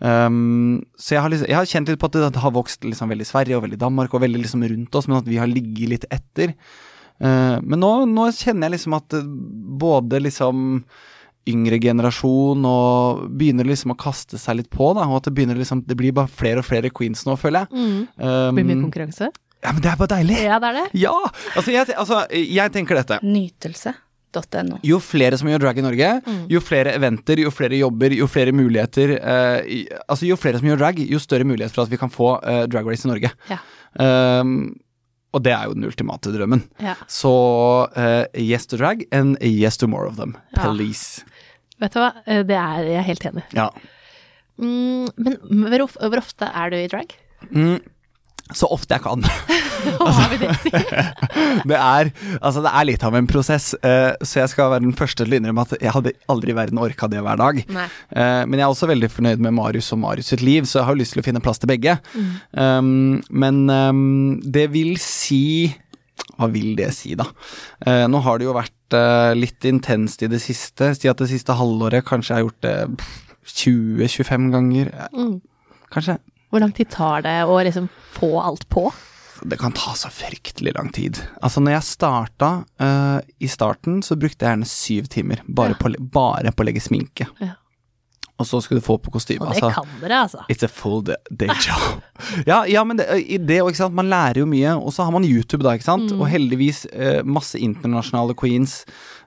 Um, 0.00 0.80
så 0.96 1.16
jeg 1.16 1.22
har, 1.24 1.32
liksom, 1.32 1.48
jeg 1.50 1.58
har 1.58 1.68
kjent 1.68 1.90
litt 1.92 2.00
på 2.00 2.08
at 2.08 2.16
det 2.16 2.40
har 2.40 2.54
vokst 2.56 2.86
liksom 2.88 3.10
veldig 3.12 3.26
i 3.26 3.28
Sverige 3.28 3.58
og 3.58 3.66
veldig 3.66 3.76
i 3.76 3.82
Danmark 3.82 4.14
og 4.16 4.22
veldig 4.24 4.40
liksom 4.40 4.64
rundt 4.64 4.96
oss, 4.96 5.08
men 5.10 5.20
at 5.20 5.28
vi 5.28 5.40
har 5.40 5.50
ligget 5.50 5.92
litt 5.92 6.06
etter. 6.08 6.54
Uh, 7.20 7.60
men 7.60 7.82
nå, 7.82 7.92
nå 8.08 8.30
kjenner 8.32 8.68
jeg 8.68 8.78
liksom 8.78 8.96
at 8.96 9.18
eh, 9.18 9.26
både 9.80 10.22
liksom 10.24 10.80
yngre 11.50 11.78
generasjon 11.82 12.64
og 12.68 13.22
begynner 13.40 13.68
liksom 13.68 13.94
å 13.94 13.98
kaste 14.00 14.40
seg 14.40 14.60
litt 14.60 14.70
på, 14.72 14.92
da, 14.96 15.04
og 15.08 15.20
at 15.20 15.28
det 15.28 15.34
begynner 15.36 15.58
liksom 15.58 15.82
Det 15.88 15.96
blir 15.98 16.12
bare 16.16 16.28
flere 16.28 16.60
og 16.62 16.68
flere 16.68 16.92
queens 16.94 17.24
nå, 17.28 17.36
føler 17.40 17.64
jeg. 17.64 17.72
Mm. 17.76 18.02
Um, 18.20 18.60
Blir 18.60 18.68
mye 18.72 18.84
konkurranse? 18.84 19.30
ja, 19.60 19.72
men 19.72 19.82
det 19.84 19.90
er 19.92 19.98
bare 20.00 20.14
deilig! 20.14 20.38
Ja, 20.46 20.60
det 20.62 20.70
er 20.70 20.78
det. 20.78 20.86
Ja! 21.00 21.16
Altså, 21.52 21.74
jeg, 21.74 21.88
altså, 21.96 22.22
jeg 22.32 22.72
tenker 22.76 23.00
dette. 23.00 23.20
Nytelse.no. 24.30 24.78
Jo 24.86 24.98
flere 25.02 25.36
som 25.38 25.48
gjør 25.48 25.58
drag 25.64 25.78
i 25.78 25.82
Norge, 25.82 26.10
Mm. 26.26 26.46
jo 26.50 26.60
flere 26.60 26.92
eventer, 26.94 27.38
jo 27.42 27.50
flere 27.50 27.76
jobber, 27.78 28.12
jo 28.14 28.26
flere 28.26 28.52
muligheter 28.52 29.16
uh, 29.20 29.60
i- 29.66 29.88
Altså, 30.08 30.26
jo 30.28 30.36
flere 30.36 30.58
som 30.58 30.68
gjør 30.68 30.78
drag, 30.78 30.98
jo 31.10 31.18
større 31.18 31.44
mulighet 31.44 31.72
for 31.72 31.82
at 31.82 31.90
vi 31.90 31.96
kan 31.96 32.10
få 32.10 32.38
uh, 32.44 32.66
drag 32.66 32.86
race 32.86 33.04
i 33.06 33.10
Norge. 33.10 33.30
Ja. 33.50 33.58
Um, 33.98 34.78
og 35.32 35.42
det 35.42 35.52
er 35.52 35.64
jo 35.66 35.74
den 35.74 35.84
ultimate 35.84 36.30
drømmen. 36.32 36.62
Ja. 36.80 36.94
Så 37.06 37.30
uh, 37.96 38.24
yes 38.34 38.66
to 38.66 38.76
drag, 38.76 39.04
and 39.12 39.36
yes 39.42 39.76
to 39.76 39.86
more 39.86 40.06
of 40.08 40.16
them. 40.16 40.36
Ja. 40.56 40.72
Vet 41.80 41.92
du 41.94 41.98
hva, 41.98 42.12
det 42.26 42.50
er 42.56 42.84
jeg 42.84 42.98
er 42.98 43.02
helt 43.06 43.24
enig. 43.24 43.42
i. 43.52 43.56
Ja. 43.56 43.70
Mm, 44.60 45.08
men 45.16 45.38
hvor 45.70 46.18
ofte 46.20 46.50
er 46.52 46.70
du 46.70 46.76
i 46.76 46.86
drag? 46.88 47.14
Mm. 47.50 47.80
Så 48.56 48.68
ofte 48.72 48.96
jeg 48.96 49.04
kan. 49.04 49.24
altså, 50.04 50.26
det 51.70 51.76
er 51.76 52.10
altså 52.40 52.62
det 52.64 52.72
er 52.72 52.86
litt 52.88 53.04
av 53.06 53.16
en 53.16 53.28
prosess, 53.30 53.72
uh, 53.84 54.12
så 54.22 54.42
jeg 54.42 54.52
skal 54.52 54.72
være 54.74 54.86
den 54.86 54.96
første 54.96 55.24
til 55.24 55.36
å 55.36 55.40
innrømme 55.40 55.66
at 55.66 55.76
jeg 55.78 55.94
hadde 55.94 56.14
aldri 56.32 56.54
i 56.54 56.56
verden 56.58 56.80
orka 56.82 57.08
det 57.10 57.22
hver 57.24 57.40
dag. 57.40 57.60
Eh, 57.60 58.42
men 58.46 58.56
jeg 58.58 58.64
er 58.64 58.72
også 58.72 58.88
veldig 58.90 59.10
fornøyd 59.12 59.42
med 59.44 59.54
Marius 59.56 59.90
og 59.94 60.00
Marius 60.02 60.30
sitt 60.32 60.42
liv, 60.44 60.66
så 60.68 60.80
jeg 60.80 60.88
har 60.88 60.98
lyst 60.98 61.14
til 61.14 61.22
å 61.22 61.26
finne 61.26 61.42
plass 61.44 61.60
til 61.60 61.70
begge. 61.70 61.96
Mm. 62.14 62.32
Um, 62.56 62.90
men 63.42 63.62
um, 63.68 64.02
det 64.44 64.68
vil 64.74 64.94
si 65.02 65.70
Hva 66.36 66.48
vil 66.52 66.74
det 66.78 66.90
si, 66.96 67.14
da? 67.18 67.26
Uh, 67.84 68.06
nå 68.10 68.22
har 68.24 68.40
det 68.40 68.48
jo 68.48 68.56
vært 68.56 68.76
litt 69.38 69.62
intenst 69.68 70.24
i 70.26 70.28
det 70.30 70.40
siste. 70.42 70.88
Si 70.98 71.06
at 71.06 71.20
det 71.20 71.28
siste 71.30 71.54
halvåret 71.54 72.02
kanskje 72.08 72.32
jeg 72.32 72.40
har 72.40 72.48
gjort 72.48 72.64
det 72.66 73.04
20-25 73.46 74.48
ganger. 74.50 74.90
Mm. 75.14 75.36
Kanskje. 75.94 76.16
Hvor 76.50 76.60
lang 76.62 76.72
tid 76.74 76.90
tar 76.90 77.22
det 77.22 77.36
å 77.46 77.60
liksom 77.62 77.88
få 78.16 78.32
alt 78.42 78.68
på? 78.68 78.88
Det 79.42 79.56
kan 79.56 79.72
ta 79.72 79.94
så 79.96 80.10
fryktelig 80.12 80.74
lang 80.76 80.90
tid. 80.92 81.16
Altså, 81.40 81.62
når 81.64 81.78
jeg 81.78 81.86
starta 81.88 82.48
uh, 82.82 83.20
i 83.40 83.48
starten, 83.48 84.02
så 84.04 84.18
brukte 84.20 84.44
jeg 84.44 84.52
gjerne 84.52 84.68
syv 84.68 85.08
timer 85.08 85.40
bare, 85.48 85.72
Ja. 85.72 85.78
på, 85.80 85.94
bare 86.12 86.52
på 86.52 86.64
å 86.64 86.68
legge 86.68 86.82
sminke. 86.84 87.28
Ja. 87.40 87.54
Og 88.40 88.46
så 88.48 88.58
skulle 88.64 88.80
du 88.80 88.86
få 88.86 88.96
på 89.04 89.12
kostyme. 89.12 89.44
Og 89.44 89.52
det 89.52 89.60
Altså, 89.62 89.70
kan 89.76 90.00
dere, 90.00 90.22
altså. 90.24 90.44
It's 90.48 90.64
a 90.64 90.70
full 90.72 91.02
day, 91.04 91.16
day 91.30 91.52
job. 91.60 92.00
ja, 92.50 92.62
ja, 92.66 92.82
men 92.88 92.96
det, 93.00 93.06
det 93.46 93.60
ikke 93.60 93.76
sant, 93.82 93.94
man 93.94 94.08
lærer 94.08 94.40
jo 94.42 94.46
mye. 94.48 94.72
Og 94.80 94.94
så 94.96 95.04
har 95.04 95.12
man 95.14 95.26
YouTube, 95.28 95.62
da, 95.66 95.74
ikke 95.76 95.86
sant. 95.90 96.08
Mm. 96.14 96.20
Og 96.24 96.30
heldigvis 96.32 96.86
eh, 96.92 97.20
masse 97.28 97.60
internasjonale 97.60 98.34
queens 98.40 98.80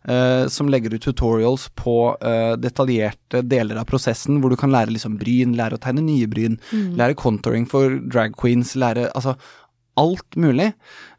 eh, 0.10 0.48
som 0.50 0.70
legger 0.74 0.96
ut 0.98 1.06
tutorials 1.06 1.70
på 1.80 1.98
eh, 2.20 2.54
detaljerte 2.64 3.44
deler 3.46 3.80
av 3.82 3.86
prosessen, 3.90 4.42
hvor 4.42 4.50
du 4.54 4.58
kan 4.60 4.74
lære 4.74 4.94
liksom 4.96 5.20
bryn, 5.22 5.54
lære 5.60 5.78
å 5.78 5.84
tegne 5.84 6.04
nye 6.10 6.28
bryn, 6.32 6.58
Mm. 6.74 6.96
lære 6.98 7.16
contouring 7.20 7.66
for 7.70 8.00
drag 8.10 8.34
queens, 8.40 8.74
lære 8.80 9.10
altså 9.14 9.36
alt 10.00 10.36
mulig. 10.42 10.72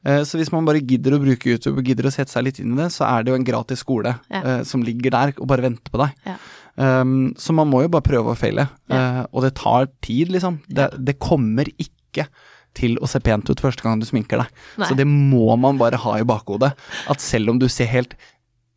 Eh, 0.04 0.22
så 0.26 0.34
hvis 0.40 0.50
man 0.50 0.66
bare 0.66 0.80
gidder 0.82 1.14
å 1.14 1.20
bruke 1.22 1.46
YouTube 1.52 1.78
og 1.78 1.86
gidder 1.86 2.08
å 2.08 2.12
sette 2.14 2.32
seg 2.32 2.42
litt 2.48 2.58
inn 2.58 2.72
i 2.74 2.80
det, 2.82 2.88
så 2.90 3.06
er 3.06 3.22
det 3.22 3.30
jo 3.30 3.36
en 3.38 3.46
gratis 3.46 3.84
skole 3.84 4.16
Ja. 4.32 4.40
eh, 4.42 4.62
som 4.66 4.82
ligger 4.82 5.14
der 5.14 5.34
og 5.38 5.46
bare 5.46 5.62
venter 5.68 5.92
på 5.94 6.00
deg. 6.02 6.16
Ja. 6.26 6.34
Um, 6.76 7.34
så 7.38 7.54
man 7.54 7.68
må 7.70 7.84
jo 7.84 7.90
bare 7.94 8.02
prøve 8.02 8.32
å 8.32 8.38
feile, 8.38 8.68
Ja. 8.90 8.96
Uh, 8.96 9.20
og 9.32 9.44
det 9.46 9.52
tar 9.60 9.86
tid, 10.02 10.32
liksom. 10.34 10.60
Det, 10.68 10.88
det 10.98 11.18
kommer 11.22 11.68
ikke 11.78 12.26
til 12.74 12.96
å 12.98 13.06
se 13.06 13.20
pent 13.22 13.46
ut 13.50 13.60
første 13.62 13.84
gang 13.86 14.00
du 14.02 14.06
sminker 14.08 14.40
deg. 14.42 14.50
Nei. 14.82 14.88
Så 14.90 14.96
det 14.98 15.06
må 15.06 15.54
man 15.60 15.78
bare 15.78 16.00
ha 16.02 16.16
i 16.18 16.26
bakhodet. 16.26 16.72
At 17.10 17.22
selv 17.22 17.52
om 17.52 17.60
du 17.62 17.68
ser 17.70 17.86
helt 17.92 18.16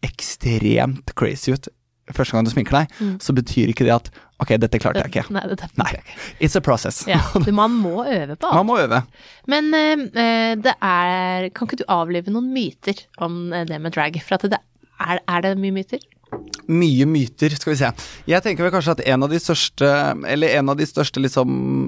ekstremt 0.05 1.13
crazy 1.17 1.53
ut 1.55 1.67
første 2.15 2.37
gang 2.37 2.45
du 2.47 2.51
sminker 2.53 2.71
deg, 2.77 2.91
Mm. 3.01 3.15
så 3.19 3.33
betyr 3.35 3.67
ikke 3.73 3.83
det 3.83 3.91
at 3.91 4.09
ok, 4.39 4.53
dette 4.61 4.79
klarte 4.79 5.01
jeg 5.03 5.11
ikke. 5.11 5.25
Nei, 5.33 5.41
det 5.49 5.57
Nei. 5.75 5.89
Jeg 5.91 6.03
ikke. 6.05 6.15
It's 6.45 6.55
a 6.55 6.61
process. 6.61 7.01
Ja, 7.09 7.19
man 7.51 7.71
må 7.81 8.05
øve 8.05 8.37
på 8.37 8.47
alt. 8.47 8.55
Man 8.61 8.65
må 8.69 8.77
øve. 8.79 9.01
Men 9.47 9.73
eh, 9.73 10.55
det 10.55 10.75
er 10.79 11.49
Kan 11.49 11.67
ikke 11.67 11.81
du 11.81 11.85
avlive 11.89 12.31
noen 12.31 12.53
myter 12.53 13.01
om 13.19 13.51
eh, 13.51 13.65
det 13.65 13.81
med 13.81 13.91
drag? 13.97 14.21
For 14.23 14.37
at 14.37 14.47
det 14.53 14.61
er, 15.03 15.19
er 15.27 15.41
det 15.43 15.57
mye 15.59 15.75
myter? 15.75 15.99
Mye 16.67 17.05
myter, 17.07 17.53
skal 17.55 17.71
vi 17.73 17.77
se. 17.79 17.89
Jeg 18.27 18.43
tenker 18.43 18.65
vel 18.65 18.73
kanskje 18.73 18.97
at 18.97 19.03
en 19.07 19.23
av 19.23 19.31
de 19.31 19.39
største 19.39 19.87
Eller 20.27 20.57
en 20.57 20.71
av 20.73 20.75
de 20.79 20.87
største 20.87 21.21
liksom 21.23 21.47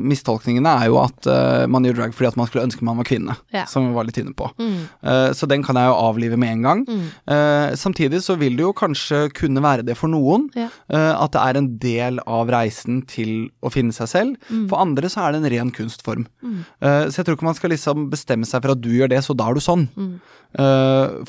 mistolkningene 0.10 0.72
er 0.84 0.88
jo 0.88 1.00
at 1.02 1.28
uh, 1.28 1.66
man 1.72 1.84
gjør 1.86 1.98
drag 2.00 2.16
fordi 2.16 2.30
at 2.32 2.38
man 2.40 2.48
skulle 2.50 2.64
ønske 2.68 2.86
man 2.88 3.00
var 3.00 3.08
kvinne, 3.10 3.36
Ja. 3.54 3.66
som 3.70 3.90
vi 3.90 3.94
var 3.96 4.08
litt 4.08 4.18
inne 4.22 4.34
på. 4.38 4.48
Mm. 4.60 4.78
Uh, 5.04 5.30
så 5.36 5.48
den 5.50 5.64
kan 5.66 5.78
jeg 5.80 5.90
jo 5.90 5.98
avlive 6.00 6.40
med 6.40 6.54
en 6.56 6.64
gang. 6.66 6.84
Mm. 6.88 7.04
Uh, 7.28 7.76
samtidig 7.80 8.22
så 8.24 8.38
vil 8.40 8.56
det 8.58 8.64
jo 8.64 8.74
kanskje 8.78 9.26
kunne 9.36 9.64
være 9.64 9.86
det 9.88 9.98
for 10.00 10.12
noen. 10.12 10.48
Ja. 10.56 10.70
at 10.90 11.34
det 11.36 11.42
er 11.42 11.58
en 11.60 11.68
del 11.82 12.20
av 12.26 12.50
reisen 12.52 13.02
til 13.10 13.50
å 13.62 13.70
finne 13.74 13.94
seg 13.96 14.10
selv. 14.10 14.50
For 14.72 14.80
andre 14.82 15.10
så 15.12 15.26
er 15.26 15.36
det 15.36 15.42
en 15.42 15.52
ren 15.54 15.72
kunstform. 15.76 16.26
Mm. 16.42 16.60
Så 16.82 17.20
jeg 17.20 17.28
tror 17.28 17.38
ikke 17.38 17.48
man 17.48 17.58
skal 17.58 17.74
liksom 17.74 18.08
bestemme 18.12 18.48
seg 18.50 18.64
for 18.64 18.74
at 18.74 18.82
du 18.82 18.90
gjør 18.94 19.12
det, 19.12 19.22
så 19.26 19.36
da 19.38 19.50
er 19.50 19.58
du 19.58 19.64
sånn. 19.64 19.86
Mm. 19.98 20.14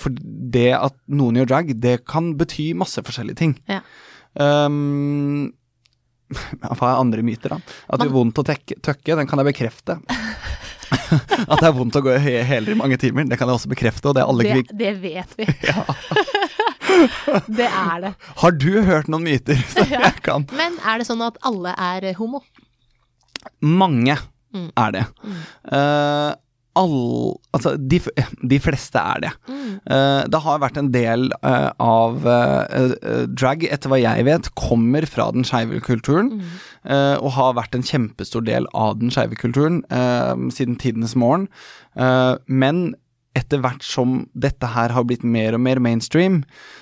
For 0.00 0.16
det 0.56 0.70
at 0.76 0.96
noen 1.12 1.40
gjør 1.40 1.50
drag, 1.52 1.72
det 1.82 1.96
kan 2.08 2.32
bety 2.40 2.70
masse 2.78 3.02
forskjellige 3.04 3.36
ting. 3.36 3.39
Ja. 3.70 3.80
Um, 4.38 5.48
hva 6.62 6.92
er 6.92 7.00
andre 7.00 7.22
myter, 7.26 7.56
da? 7.56 7.58
At 7.90 7.98
det 8.00 8.06
gjør 8.08 8.14
vondt 8.20 8.38
å 8.38 8.44
tekke, 8.46 8.76
tøkke, 8.86 9.16
den 9.18 9.26
kan 9.30 9.40
jeg 9.42 9.48
bekrefte. 9.50 9.96
at 11.50 11.58
det 11.58 11.66
er 11.68 11.74
vondt 11.74 11.96
å 11.98 12.02
gå 12.04 12.12
i 12.18 12.36
hæler 12.46 12.74
i 12.74 12.78
mange 12.78 12.98
timer, 13.02 13.26
det 13.30 13.38
kan 13.40 13.50
jeg 13.50 13.58
også 13.58 13.70
bekrefte. 13.72 14.10
Og 14.10 14.14
det 14.18 14.22
er 14.22 14.30
alle 14.30 14.46
Det, 14.46 14.52
det 14.78 14.92
vet 15.02 15.30
vi. 15.38 15.46
det 17.60 17.66
er 17.70 17.96
det. 18.04 18.12
Har 18.42 18.52
du 18.58 18.70
hørt 18.86 19.08
noen 19.10 19.24
myter 19.26 19.58
Så 19.72 19.84
Ja. 19.90 20.00
jeg 20.08 20.22
kan? 20.26 20.46
Men 20.56 20.78
er 20.86 21.02
det 21.02 21.06
sånn 21.08 21.22
at 21.26 21.38
alle 21.46 21.74
er 21.78 22.12
homo? 22.18 22.42
Mange 23.62 24.18
Mm. 24.50 24.70
er 24.76 24.90
det. 24.90 25.04
Eh, 25.70 26.30
all, 26.78 27.38
altså, 27.56 27.74
de, 27.76 28.00
de 28.52 28.60
fleste 28.62 29.00
er 29.00 29.24
det. 29.24 29.32
Mm. 29.48 29.74
Uh, 29.90 30.22
det 30.30 30.42
har 30.44 30.62
vært 30.62 30.80
en 30.80 30.90
del 30.94 31.28
uh, 31.42 31.70
av 31.82 32.26
eh, 32.30 32.94
drag, 33.30 33.64
etter 33.66 33.90
hva 33.90 34.00
jeg 34.00 34.26
vet, 34.28 34.50
kommer 34.58 35.06
fra 35.10 35.30
den 35.34 35.46
skeive 35.46 35.80
kulturen. 35.84 36.36
Mm. 36.40 36.58
og 37.20 37.34
har 37.36 37.56
vært 37.58 37.74
en 37.76 37.84
kjempestor 37.84 38.40
del 38.46 38.64
av 38.72 38.94
den 39.02 39.10
skeive 39.12 39.36
kulturen 39.36 39.82
siden 40.54 40.78
tidenes 40.80 41.12
morgen. 41.12 41.44
Men 42.48 42.94
etter 43.38 43.60
hvert 43.62 43.84
som 43.86 44.24
dette 44.34 44.66
her 44.72 44.90
har 44.90 45.04
blitt 45.06 45.22
mer 45.22 45.54
og 45.54 45.62
mer 45.62 45.78
mainstream, 45.82 46.40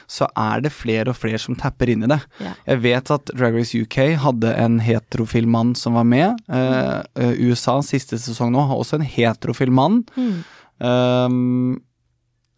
så 0.08 0.30
er 0.32 0.62
det 0.64 0.72
flere 0.72 1.12
og 1.12 1.18
flere 1.18 1.40
som 1.42 1.56
tapper 1.58 1.90
inn 1.92 2.06
i 2.06 2.10
det. 2.10 2.20
Ja. 2.40 2.54
Jeg 2.70 2.82
vet 2.86 3.12
at 3.12 3.32
Drag 3.34 3.58
Race 3.58 3.76
UK 3.76 3.98
hadde 4.22 4.54
en 4.56 4.78
heterofil 4.84 5.48
mann 5.50 5.74
som 5.76 5.98
var 5.98 6.06
med. 6.08 6.40
Eh, 6.48 7.02
eh, 7.20 7.42
USA 7.44 7.78
siste 7.84 8.16
sesong 8.22 8.54
nå 8.54 8.64
har 8.70 8.80
også 8.80 8.98
en 8.98 9.06
heterofil 9.08 9.74
mann. 9.74 10.02
Mm. 10.16 10.40
ehm, 10.88 11.76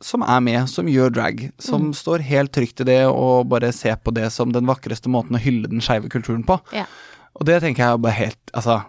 som 0.00 0.22
er 0.24 0.40
med, 0.40 0.62
som 0.70 0.88
gjør 0.88 1.12
drag. 1.12 1.42
Som 1.60 1.90
står 1.96 2.24
helt 2.24 2.54
trygt 2.56 2.80
i 2.80 2.88
det 2.88 3.02
og 3.10 3.50
bare 3.50 3.72
ser 3.76 3.98
på 4.00 4.14
det 4.16 4.30
som 4.32 4.54
den 4.54 4.68
vakreste 4.70 5.12
måten 5.12 5.36
å 5.36 5.42
hylle 5.42 5.68
den 5.68 5.84
skeive 5.84 6.08
kulturen 6.12 6.46
på. 6.46 6.56
Ja. 6.72 6.86
Og 7.36 7.44
det 7.48 7.60
tenker 7.62 7.84
jeg 7.84 7.96
er 7.96 8.00
bare 8.02 8.18
helt 8.18 8.54
Altså, 8.56 8.80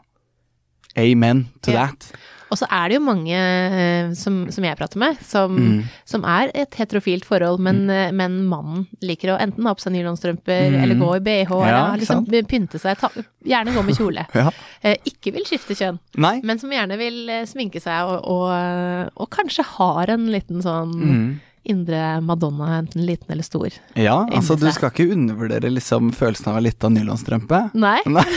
amen 0.98 1.50
to 1.62 1.72
yeah. 1.72 1.92
that. 1.92 2.08
Og 2.52 2.60
så 2.60 2.68
er 2.68 2.90
det 2.92 2.98
jo 2.98 3.04
mange 3.06 3.32
eh, 3.32 4.10
som, 4.20 4.42
som 4.52 4.66
jeg 4.68 4.76
prater 4.76 5.00
med, 5.00 5.18
som, 5.24 5.54
Mm. 5.56 5.84
som 6.06 6.26
er 6.28 6.52
et 6.54 6.76
heterofilt 6.76 7.24
forhold, 7.26 7.62
men, 7.64 7.86
mm. 7.88 8.16
men 8.20 8.36
mannen 8.52 8.88
liker 9.02 9.32
å 9.32 9.38
enten 9.40 9.66
ha 9.70 9.74
på 9.78 9.86
seg 9.86 9.94
nylonstrømper 9.96 10.66
Mm. 10.72 10.80
eller 10.84 11.00
gå 11.00 11.12
i 11.16 11.22
bh, 11.24 11.50
Ja, 11.50 11.62
eller 11.88 12.02
liksom 12.02 12.26
sant? 12.28 12.50
pynte 12.52 12.80
seg, 12.84 13.00
ta, 13.00 13.10
gjerne 13.46 13.74
gå 13.76 13.84
med 13.88 13.96
kjole. 13.98 14.26
Ja. 14.42 14.50
Eh, 14.84 14.98
ikke 15.06 15.32
vil 15.34 15.46
skifte 15.48 15.76
kjønn, 15.78 16.00
Nei. 16.18 16.42
men 16.44 16.60
som 16.60 16.70
gjerne 16.74 16.98
vil 17.00 17.24
eh, 17.30 17.46
sminke 17.48 17.80
seg 17.82 18.04
og, 18.10 18.28
og, 18.28 19.12
og 19.16 19.30
kanskje 19.32 19.64
har 19.78 20.10
en 20.18 20.28
liten 20.34 20.62
sånn 20.62 20.92
Mm. 20.92 21.40
Indre 21.64 22.22
Madonna, 22.26 22.78
enten 22.80 23.06
liten 23.06 23.32
eller 23.32 23.44
stor. 23.46 23.70
Ja, 23.94 24.28
altså 24.32 24.56
du 24.58 24.72
skal 24.74 24.90
ikke 24.92 25.12
undervurdere 25.14 25.70
liksom 25.70 26.12
følelsen 26.16 26.48
av 26.52 26.58
en 26.58 26.66
av 26.72 26.92
nylonstrømpe. 26.96 27.70
Nei? 27.78 28.00
Nei. 28.18 28.26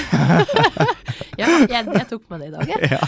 Ja, 1.34 1.48
jeg, 1.66 1.90
jeg 1.90 2.06
tok 2.06 2.30
med 2.30 2.44
det 2.44 2.48
i 2.48 2.50
dag, 2.52 2.68
jeg. 2.70 2.78
Ja. 2.94 3.02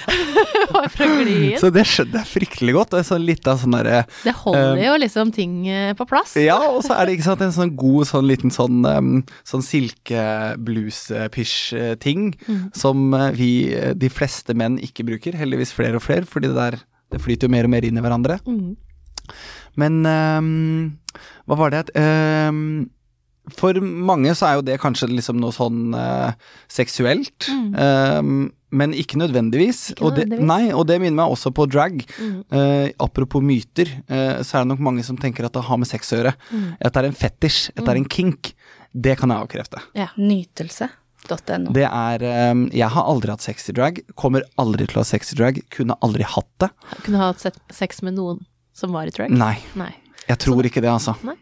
Så 1.62 1.70
det 1.74 1.84
skjønner 1.86 2.18
jeg 2.24 2.28
fryktelig 2.30 2.72
godt. 2.74 2.90
Det 2.90 2.98
er 3.00 3.04
sånn 3.06 3.22
litt 3.26 3.46
av 3.46 3.58
sånn 3.62 3.74
derre 3.76 4.00
Det 4.24 4.32
holder 4.40 4.80
jo 4.82 4.96
liksom 4.98 5.30
ting 5.34 5.68
eh, 5.70 5.94
på 5.98 6.04
plass. 6.10 6.34
Ja, 6.40 6.58
og 6.72 6.82
så 6.86 6.92
er 6.96 7.02
det 7.06 7.12
ikke 7.16 7.28
sant 7.28 7.42
en 7.46 7.54
sånn 7.54 7.76
god 7.78 8.06
sånn 8.10 8.26
liten 8.26 8.50
sånn, 8.54 8.78
um, 8.82 9.22
sånn 9.46 9.62
silke-blues-pysj-ting 9.66 12.34
Mm. 12.46 12.70
som 12.74 13.14
eh, 13.14 13.30
vi, 13.36 13.50
de 13.94 14.08
fleste 14.12 14.54
menn, 14.58 14.78
ikke 14.82 15.04
bruker. 15.06 15.32
Heldigvis 15.38 15.72
flere 15.74 15.96
og 15.98 16.02
flere, 16.04 16.26
fordi 16.28 16.46
det 16.50 16.56
der 16.58 16.74
det 17.12 17.20
flyter 17.22 17.46
jo 17.46 17.52
mer 17.54 17.64
og 17.68 17.70
mer 17.70 17.84
inn 17.86 17.98
i 17.98 18.02
hverandre. 18.02 18.38
Mm. 18.46 18.74
Men 19.80 20.02
um, 20.06 20.98
hva 21.46 21.58
var 21.58 21.74
det 21.74 21.84
um, 21.94 22.86
For 23.54 23.78
mange 23.80 24.34
så 24.36 24.48
er 24.48 24.58
jo 24.58 24.66
det 24.66 24.80
kanskje 24.82 25.08
liksom 25.12 25.38
noe 25.38 25.54
sånn 25.54 25.94
eh, 25.94 26.32
seksuelt. 26.72 27.46
Um, 27.46 28.48
men 28.74 28.90
ikke 28.98 29.20
nødvendigvis. 29.20 29.92
Ikke 29.92 30.02
nødvendigvis. 30.02 30.34
og, 30.34 30.40
det, 30.40 30.48
nei, 30.50 30.74
og 30.74 30.82
det 30.90 30.96
minner 30.98 31.20
meg 31.20 31.34
også 31.36 31.52
på 31.54 31.68
drag. 31.70 32.00
Mm. 32.18 32.40
Uh, 32.50 32.88
apropos 33.06 33.44
myter, 33.46 33.92
uh, 34.10 34.42
så 34.42 34.58
er 34.58 34.64
det 34.64 34.72
nok 34.72 34.82
mange 34.88 35.06
som 35.06 35.18
tenker 35.20 35.46
at 35.46 35.54
det 35.54 35.62
har 35.68 35.78
med 35.78 35.88
sex 35.88 36.10
å 36.10 36.18
gjøre. 36.18 36.34
Mm. 36.50 36.66
At 36.74 36.96
det 36.96 37.04
er 37.04 37.08
en 37.12 37.20
fetisj, 37.20 37.60
at 37.76 37.84
det 37.84 37.94
er 37.94 38.02
en 38.02 38.08
kink. 38.16 38.50
Det 38.90 39.14
kan 39.20 39.30
jeg 39.30 39.46
avkrefte. 39.46 39.84
Ja. 39.94 40.08
Nytelse.no. 40.18 41.70
Det 41.76 41.86
er 41.86 42.26
um, 42.50 42.66
Jeg 42.74 42.90
har 42.96 43.08
aldri 43.14 43.30
hatt 43.30 43.46
sex 43.46 43.70
i 43.70 43.76
drag. 43.78 44.02
Kommer 44.18 44.42
aldri 44.58 44.90
til 44.90 44.98
å 44.98 45.06
ha 45.06 45.08
sex 45.08 45.30
i 45.36 45.38
drag. 45.38 45.62
Kunne 45.74 45.94
aldri 46.02 46.26
hatt 46.26 46.50
det. 46.66 46.72
Kunne 47.06 47.22
ha 47.22 47.30
hatt 47.30 47.62
sex 47.70 48.02
med 48.02 48.18
noen 48.18 48.42
som 48.76 48.92
var 48.94 49.08
i 49.08 49.14
drag? 49.14 49.32
Nei. 49.32 49.54
Nei. 49.80 49.92
Jeg 50.28 50.40
tror 50.42 50.66
ikke 50.68 50.82
det, 50.84 50.90
altså. 50.92 51.16
Nei. 51.26 51.36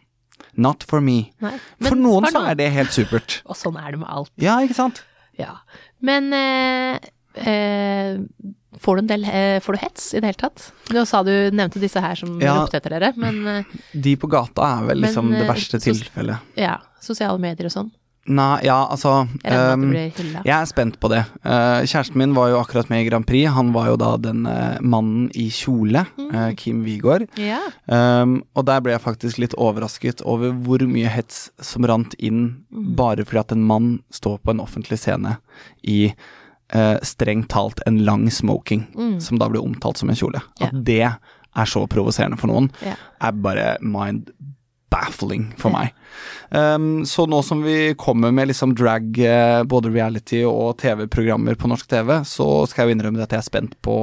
Not 0.55 0.85
for 0.87 1.03
me. 1.03 1.17
Nei. 1.43 1.55
For 1.83 1.99
noen 1.99 2.23
for 2.29 2.37
så 2.37 2.43
er 2.53 2.55
det 2.59 2.69
helt 2.71 2.93
supert. 2.95 3.41
Og 3.49 3.57
sånn 3.59 3.75
er 3.81 3.91
det 3.95 3.99
med 3.99 4.07
alt. 4.11 4.31
Ja, 4.39 4.55
ikke 4.63 4.77
sant? 4.77 5.01
Ja. 5.35 5.57
Men 6.05 6.29
eh, 6.37 6.95
eh, 7.43 8.21
får, 8.79 8.95
du 8.95 9.03
en 9.03 9.09
del, 9.09 9.25
eh, 9.27 9.57
får 9.63 9.75
du 9.75 9.81
hets 9.83 10.05
i 10.15 10.21
det 10.23 10.29
hele 10.31 10.39
tatt? 10.45 10.69
Du 10.87 11.01
sa 11.09 11.23
du 11.27 11.33
nevnte 11.51 11.81
disse 11.83 11.99
her 12.03 12.15
som 12.19 12.37
Ja. 12.39 12.55
ropte 12.61 12.79
etter 12.79 12.95
dere, 12.95 13.11
men 13.19 13.41
eh, 13.51 13.75
De 13.91 14.15
på 14.21 14.29
gata 14.31 14.69
er 14.77 14.87
vel 14.93 15.01
Men, 15.01 15.09
liksom 15.09 15.31
det 15.35 15.43
eh, 15.43 15.49
verste 15.51 15.81
tilfellet. 15.83 16.55
ja, 16.61 16.77
sosiale 17.03 17.39
medier 17.41 17.67
og 17.67 17.75
sånn. 17.75 17.91
Nei, 18.25 18.65
ja, 18.65 18.79
altså 18.89 19.27
um. 19.45 19.83
Jeg 19.93 20.49
er 20.49 20.65
spent 20.65 20.95
på 21.01 21.09
det. 21.11 21.21
Uh, 21.45 21.85
kjæresten 21.85 22.17
min 22.17 22.33
var 22.33 22.49
jo 22.49 22.57
akkurat 22.57 22.89
med 22.89 23.03
i 23.03 23.09
Grand 23.09 23.27
Prix. 23.29 23.51
Han 23.53 23.69
var 23.75 23.91
jo 23.91 23.99
da 24.01 24.15
den 24.17 24.47
uh, 24.49 24.79
mannen 24.81 25.27
i 25.37 25.45
kjole, 25.53 26.07
eh, 26.25 26.47
Kim 26.57 26.81
Wigård. 26.87 27.27
Ja. 27.37 27.59
Um, 27.85 28.39
og 28.57 28.65
der 28.65 28.81
ble 28.81 28.95
jeg 28.95 29.03
faktisk 29.03 29.41
litt 29.43 29.53
overrasket 29.61 30.23
over 30.25 30.55
hvor 30.65 30.81
mye 30.89 31.11
hets 31.13 31.51
som 31.61 31.85
rant 31.85 32.17
inn 32.17 32.47
bare 32.97 33.27
fordi 33.27 33.43
at 33.43 33.53
en 33.53 33.67
mann 33.69 33.91
står 34.13 34.39
på 34.41 34.55
en 34.55 34.63
offentlig 34.63 34.99
scene 35.01 35.37
i 35.83 36.09
strengt 37.05 37.51
talt 37.53 37.79
en 37.85 37.99
lang 38.07 38.23
smoking, 38.33 38.87
som 39.21 39.37
da 39.37 39.45
ble 39.53 39.61
omtalt 39.61 39.99
som 40.01 40.09
en 40.09 40.17
kjole. 40.17 40.41
Ja. 40.57 40.71
At 40.71 40.79
det 40.87 41.03
er 41.05 41.69
så 41.69 41.83
provoserende 41.87 42.39
for 42.41 42.49
noen, 42.49 42.71
Ja. 42.81 42.95
er 43.21 43.31
bare 43.37 43.77
mind 43.85 44.31
baffling 44.93 45.49
for 45.59 45.73
meg. 45.73 45.93
Um, 46.49 47.05
så 47.09 47.25
nå 47.27 47.41
som 47.43 47.63
vi 47.65 47.95
kommer 47.99 48.31
med 48.35 48.49
liksom 48.51 48.75
drag, 48.77 49.17
eh, 49.19 49.63
både 49.67 49.91
reality 49.93 50.43
og 50.47 50.77
TV-programmer 50.81 51.57
på 51.59 51.69
norsk 51.71 51.89
TV, 51.91 52.13
så 52.27 52.47
skal 52.69 52.85
jeg 52.85 52.93
jo 52.93 52.97
innrømme 52.97 53.23
at 53.25 53.35
jeg 53.35 53.43
er 53.43 53.49
spent 53.49 53.75
på 53.85 53.97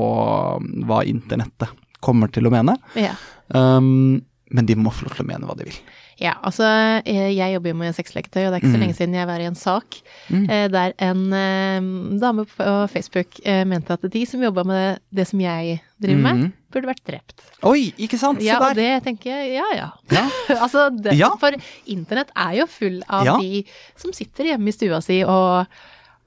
um, 0.59 0.69
hva 0.89 1.03
internettet 1.09 1.73
kommer 2.03 2.33
til 2.35 2.49
å 2.49 2.55
mene. 2.55 2.77
ja. 2.99 3.15
Um, 3.53 4.23
men 4.53 4.69
de 4.69 4.77
må 4.77 4.93
få 4.93 5.07
lov 5.07 5.17
til 5.17 5.25
å 5.25 5.29
mene 5.31 5.49
hva 5.49 5.57
de 5.57 5.65
vil. 5.69 5.77
Ja, 6.21 6.35
altså 6.45 6.65
eh, 7.07 7.31
jeg 7.37 7.55
jobber 7.55 7.71
jo 7.73 7.75
med 7.77 7.95
sexleketøy, 7.95 8.45
og 8.47 8.53
det 8.53 8.57
er 8.59 8.61
ikke 8.63 8.73
så 8.73 8.79
Mm. 8.79 8.83
lenge 8.85 8.95
siden 8.97 9.15
jeg 9.15 9.27
var 9.27 9.41
i 9.41 9.47
en 9.49 9.55
sak 9.55 10.01
Mm. 10.31 10.51
eh, 10.51 10.69
der 10.69 10.93
en 10.99 11.33
eh, 11.33 12.19
dame 12.21 12.45
på 12.47 12.89
Facebook 12.91 13.41
mente 13.67 13.91
at 13.93 14.01
de 14.13 14.27
som 14.27 14.41
jobba 14.43 14.65
med 14.65 14.99
det 15.15 15.27
som 15.29 15.41
jeg 15.41 15.81
driver 16.01 16.21
med, 16.23 16.35
Mhm. 16.37 16.53
burde 16.73 16.87
vært 16.89 17.05
drept. 17.07 17.41
Oi, 17.63 17.93
ikke 17.99 18.19
sant? 18.19 18.41
Se 18.41 18.47
Ja, 18.47 18.59
og 18.59 18.75
det 18.75 19.05
tenker 19.05 19.31
jeg, 19.31 19.55
ja 19.55 19.65
ja. 19.77 19.91
Ja. 20.11 20.29
altså, 20.65 20.91
det, 20.91 21.15
Ja. 21.19 21.31
for 21.39 21.51
internett 21.87 22.31
er 22.37 22.53
jo 22.61 22.67
full 22.67 23.03
av 23.09 23.25
Ja. 23.25 23.37
de 23.39 23.65
som 23.97 24.13
sitter 24.13 24.45
hjemme 24.45 24.69
i 24.69 24.73
stua 24.73 25.01
si 25.03 25.23
og, 25.23 25.67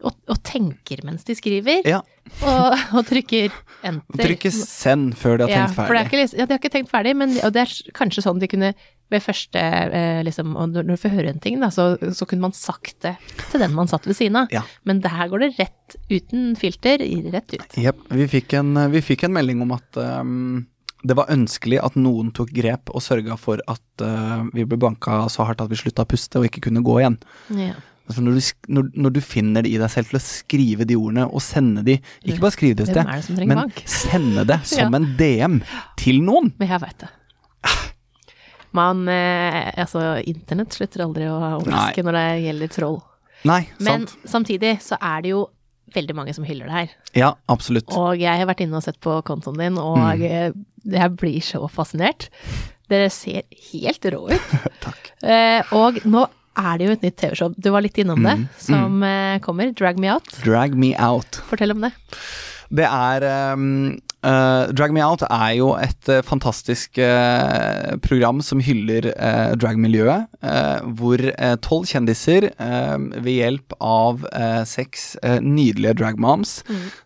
og, 0.03 0.17
og 0.29 0.41
tenker 0.45 1.01
mens 1.07 1.23
de 1.27 1.35
skriver, 1.37 1.85
ja. 1.87 2.01
og, 2.43 2.75
og 2.97 3.07
trykker 3.07 3.53
enter. 3.85 4.25
Trykker 4.25 4.53
send 4.53 5.15
før 5.19 5.39
de 5.39 5.47
har 5.47 5.53
ja, 5.53 5.61
tenkt 5.63 5.79
er 5.79 5.87
ferdig. 5.87 6.03
ikke, 6.09 6.19
liksom- 6.23 6.41
ja, 6.41 6.45
de 6.45 6.55
har 6.55 6.61
ikke 6.61 6.73
tenkt 6.73 6.91
ferdig, 6.91 7.15
men 7.15 7.37
og 7.39 7.55
det 7.55 7.63
er 7.63 7.95
kanskje 7.95 8.25
sånn 8.25 8.41
de 8.43 8.51
kunne 8.51 8.73
ved 9.13 9.21
første 9.21 9.61
eh, 9.61 10.19
liksom, 10.25 10.55
og 10.57 10.73
når 10.73 10.87
du 10.89 10.95
får 10.97 11.13
høre 11.13 11.29
en 11.29 11.41
ting, 11.41 11.59
da, 11.61 11.69
så, 11.73 11.91
så 12.15 12.25
kunne 12.25 12.47
man 12.47 12.55
sagt 12.57 12.97
det 13.05 13.13
til 13.51 13.61
den 13.61 13.75
man 13.77 13.89
satt 13.91 14.07
ved 14.09 14.17
siden 14.17 14.39
av. 14.41 14.53
Ja. 14.53 14.63
Men 14.83 15.03
det 15.03 15.13
her 15.13 15.29
går 15.29 15.45
det 15.45 15.51
rett 15.59 15.97
uten 16.09 16.55
filter, 16.57 17.03
rett 17.33 17.53
ut. 17.53 17.77
Jepp. 17.77 18.01
vi, 18.09 18.25
vi 18.25 19.03
fikk 19.05 19.27
en 19.27 19.35
melding 19.35 19.61
om 19.61 19.75
at 19.77 20.01
um, 20.01 20.65
det 21.05 21.17
var 21.17 21.29
ønskelig 21.33 21.79
at 21.85 21.97
noen 21.99 22.31
tok 22.35 22.49
grep 22.55 22.89
og 22.89 23.03
sørga 23.05 23.37
for 23.37 23.61
at 23.69 24.05
uh, 24.05 24.47
vi 24.55 24.65
ble 24.65 24.79
banka 24.81 25.25
så 25.29 25.45
hardt 25.45 25.61
at 25.61 25.69
vi 25.69 25.77
slutta 25.79 26.05
å 26.05 26.09
puste 26.09 26.41
og 26.41 26.49
ikke 26.49 26.65
kunne 26.67 26.83
gå 26.85 26.97
igjen. 27.03 27.19
Ja. 27.53 27.75
Altså 28.07 28.21
når, 28.21 28.35
du, 28.37 28.71
når, 28.75 28.89
når 28.93 29.13
du 29.15 29.19
finner 29.25 29.63
det 29.65 29.71
i 29.73 29.77
deg 29.81 29.89
selv 29.89 30.11
til 30.11 30.19
å 30.19 30.21
skrive 30.21 30.85
de 30.85 30.95
ordene 30.95 31.23
og 31.25 31.41
sende 31.41 31.81
de 31.87 31.95
Ikke 32.23 32.39
bare 32.43 32.53
skrive 32.53 32.75
det 32.77 32.85
et 32.89 32.91
sted, 32.93 33.39
men 33.47 33.57
bank? 33.63 33.81
sende 33.89 34.43
det 34.45 34.59
som 34.69 34.93
Ja. 34.93 34.99
en 34.99 35.07
DM 35.17 35.55
til 35.97 36.21
noen. 36.21 36.51
Men 36.59 36.69
jeg 36.69 36.81
veit 36.85 36.99
det. 37.01 37.09
Man 38.75 39.07
eh, 39.07 39.71
Altså, 39.79 40.01
internett 40.27 40.75
slutter 40.75 41.05
aldri 41.05 41.27
å 41.31 41.37
overraske 41.61 42.03
når 42.05 42.17
det 42.19 42.25
gjelder 42.45 42.73
troll. 42.75 42.97
Nei, 43.45 43.61
Men 43.79 44.05
sant. 44.07 44.15
samtidig 44.27 44.75
så 44.83 44.97
er 44.99 45.21
det 45.23 45.31
jo 45.35 45.45
veldig 45.95 46.15
mange 46.17 46.33
som 46.35 46.43
hyller 46.47 46.67
det 46.67 46.73
her. 46.75 46.93
Ja, 47.15 47.29
absolutt. 47.51 47.87
Og 47.95 48.17
jeg 48.19 48.37
har 48.41 48.47
vært 48.49 48.63
inne 48.65 48.79
og 48.79 48.83
sett 48.83 48.97
på 49.05 49.19
kontoen 49.27 49.59
din, 49.61 49.77
og 49.79 49.97
Mm. 49.97 50.23
eh, 50.25 50.51
jeg 50.91 51.11
blir 51.15 51.39
så 51.45 51.61
fascinert. 51.71 52.27
Dere 52.89 53.09
ser 53.09 53.43
helt 53.71 54.01
rå 54.11 54.25
ut. 54.33 54.49
Takk. 54.85 55.11
Eh, 55.23 55.61
og 55.73 56.01
nå 56.05 56.25
er 56.57 56.79
det 56.79 56.87
jo 56.89 56.95
et 56.95 57.05
nytt 57.05 57.19
TV-show, 57.21 57.53
du 57.57 57.69
var 57.73 57.85
litt 57.85 57.97
innom 58.01 58.23
det, 58.23 58.35
Mm, 58.39 58.47
som 58.57 58.99
mm. 59.03 59.39
kommer. 59.45 59.71
Drag 59.75 59.99
Me 59.99 60.09
Out. 60.13 60.29
Drag 60.43 60.75
me 60.75 60.95
out. 60.97 61.41
Fortell 61.49 61.71
om 61.75 61.81
det. 61.85 61.93
Det 62.75 62.85
er 62.87 63.23
um, 63.53 63.93
uh, 64.25 64.65
Drag 64.73 64.93
Me 64.95 65.03
Out 65.05 65.21
er 65.27 65.51
jo 65.59 65.67
et 65.77 66.09
uh, 66.09 66.21
fantastisk 66.25 66.97
uh, 66.97 67.93
program 68.01 68.41
som 68.41 68.59
hyller 68.63 69.11
dragmiljøet, 69.61 70.31
hvor 70.97 71.21
tolv 71.65 71.85
kjendiser 71.89 72.49
ved 72.57 73.31
hjelp 73.31 73.75
av 73.83 74.25
seks 74.67 75.13
nydelige 75.41 75.95
dragmoms 76.01 76.59